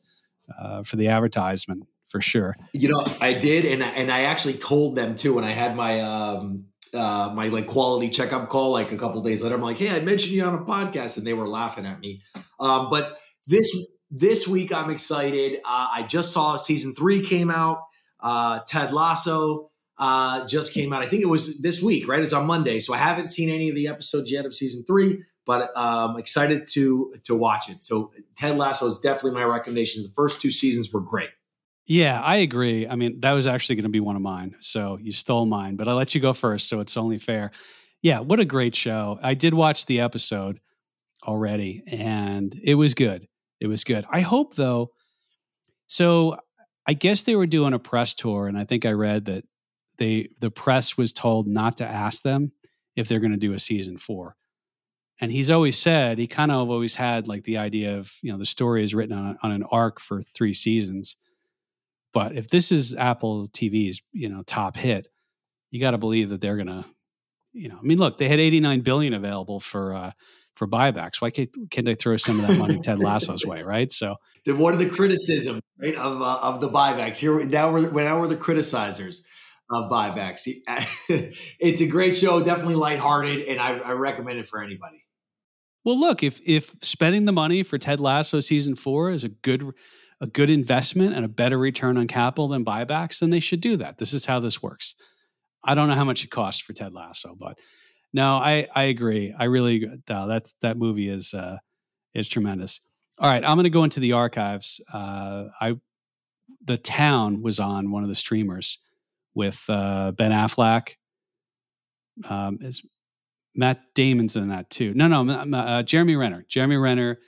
[0.59, 2.55] uh, for the advertisement for sure.
[2.73, 6.01] You know, I did, and and I actually told them too when I had my
[6.01, 9.57] um uh my like quality checkup call like a couple days later.
[9.57, 12.23] I'm like, hey, I mentioned you on a podcast, and they were laughing at me.
[12.61, 13.69] Um, but this
[14.13, 15.57] this week I'm excited.
[15.65, 17.79] Uh, I just saw season three came out.
[18.21, 21.03] Uh, Ted Lasso uh, just came out.
[21.03, 22.23] I think it was this week, right?
[22.23, 25.25] It's on Monday, so I haven't seen any of the episodes yet of season three,
[25.47, 27.83] but um, excited to to watch it.
[27.83, 30.05] So Ted Lasso is definitely my recommendation.
[30.05, 31.31] The first two seasons were great.
[31.87, 32.89] Yeah, I agree.
[32.89, 34.57] I mean, that was actually going to be one of mine.
[34.61, 36.69] So you stole mine, but I let you go first.
[36.69, 37.51] So it's only fair.
[38.03, 39.19] Yeah, what a great show.
[39.23, 40.61] I did watch the episode
[41.27, 43.29] already and it was good.
[43.61, 44.05] It was good.
[44.11, 44.93] I hope, though,
[45.87, 46.37] So
[46.87, 49.45] I guess they were doing a press tour, and I think I read that
[49.99, 52.53] they the press was told not to ask them
[52.97, 54.37] if they're going to do a season four.
[55.21, 58.39] And he's always said he kind of always had like the idea of you know
[58.39, 61.17] the story is written on, on an arc for three seasons,
[62.15, 65.09] but if this is Apple TV's you know top hit,
[65.71, 66.87] you got to believe that they're gonna
[67.53, 70.13] you know I mean look they had 89 billion available for uh,
[70.57, 71.21] for buybacks.
[71.21, 73.91] Why can't, can't they throw some of that money Ted Lasso's way, right?
[73.91, 77.19] So then what are the criticism right, of uh, of the buybacks?
[77.19, 79.19] Here now we're now we're the criticizers
[79.71, 80.43] of buybacks.
[81.59, 85.05] it's a great show, definitely lighthearted, and I, I recommend it for anybody.
[85.85, 89.73] Well, look if if spending the money for Ted Lasso season four is a good
[90.25, 93.77] a good investment and a better return on capital than buybacks, then they should do
[93.77, 93.99] that.
[93.99, 94.95] This is how this works.
[95.63, 97.59] I don't know how much it costs for Ted Lasso, but
[98.15, 99.35] no, I I agree.
[99.39, 101.59] I really no, that's that movie is uh
[102.15, 102.81] is tremendous.
[103.19, 104.81] All right, I'm going to go into the archives.
[104.91, 105.75] Uh, I
[106.65, 108.79] the town was on one of the streamers
[109.35, 110.97] with uh, Ben Affleck.
[112.31, 112.83] Um, is
[113.55, 114.95] Matt Damon's in that too?
[114.95, 116.47] No, no, uh, Jeremy Renner.
[116.49, 117.19] Jeremy Renner,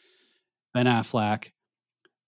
[0.72, 1.50] Ben Affleck.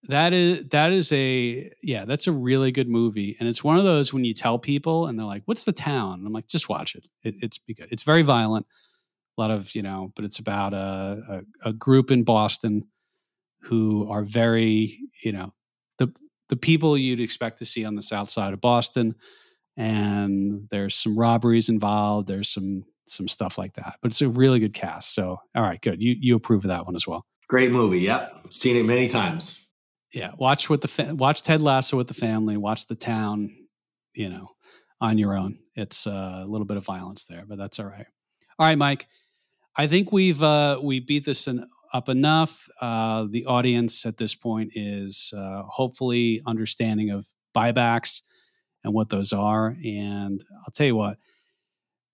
[0.05, 3.85] That is that is a yeah, that's a really good movie, and it's one of
[3.85, 6.95] those when you tell people and they're like, "What's the town?" I'm like, "Just watch
[6.95, 7.09] it.
[7.25, 7.89] it it's good.
[7.91, 8.67] It's very violent,
[9.37, 12.87] a lot of you know, but it's about a, a, a group in Boston
[13.63, 15.53] who are very you know
[15.99, 16.15] the
[16.49, 19.17] the people you'd expect to see on the south side of Boston,
[19.77, 22.29] and there's some robberies involved.
[22.29, 25.13] There's some some stuff like that, but it's a really good cast.
[25.13, 26.01] So, all right, good.
[26.01, 27.27] You you approve of that one as well.
[27.49, 28.01] Great movie.
[28.01, 29.68] Yep, seen it many times
[30.13, 33.55] yeah watch with the fa- watch ted lasso with the family watch the town
[34.15, 34.49] you know
[35.01, 35.57] on your own.
[35.77, 38.07] It's uh, a little bit of violence there but that's all right.
[38.59, 39.07] All right mike
[39.77, 42.69] i think we've uh, we beat this in, up enough.
[42.83, 48.21] Uh, the audience at this point is uh, hopefully understanding of buybacks
[48.85, 51.19] and what those are and i'll tell you what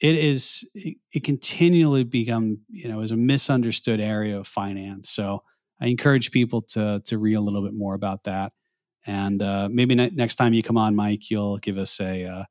[0.00, 5.08] it is it, it continually become you know is a misunderstood area of finance.
[5.10, 5.42] So
[5.84, 8.52] I encourage people to to read a little bit more about that.
[9.06, 12.44] And uh, maybe ne- next time you come on, Mike, you'll give us a uh,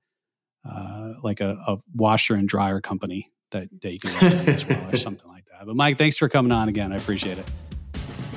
[0.69, 4.11] uh, like a, a, washer and dryer company that, that you can
[4.47, 5.65] as well, or something like that.
[5.65, 6.93] But Mike, thanks for coming on again.
[6.93, 7.45] I appreciate it.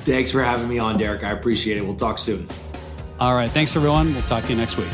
[0.03, 1.23] Thanks for having me on, Derek.
[1.23, 1.85] I appreciate it.
[1.85, 2.47] We'll talk soon.
[3.19, 3.49] All right.
[3.49, 4.13] Thanks, everyone.
[4.13, 4.87] We'll talk to you next week.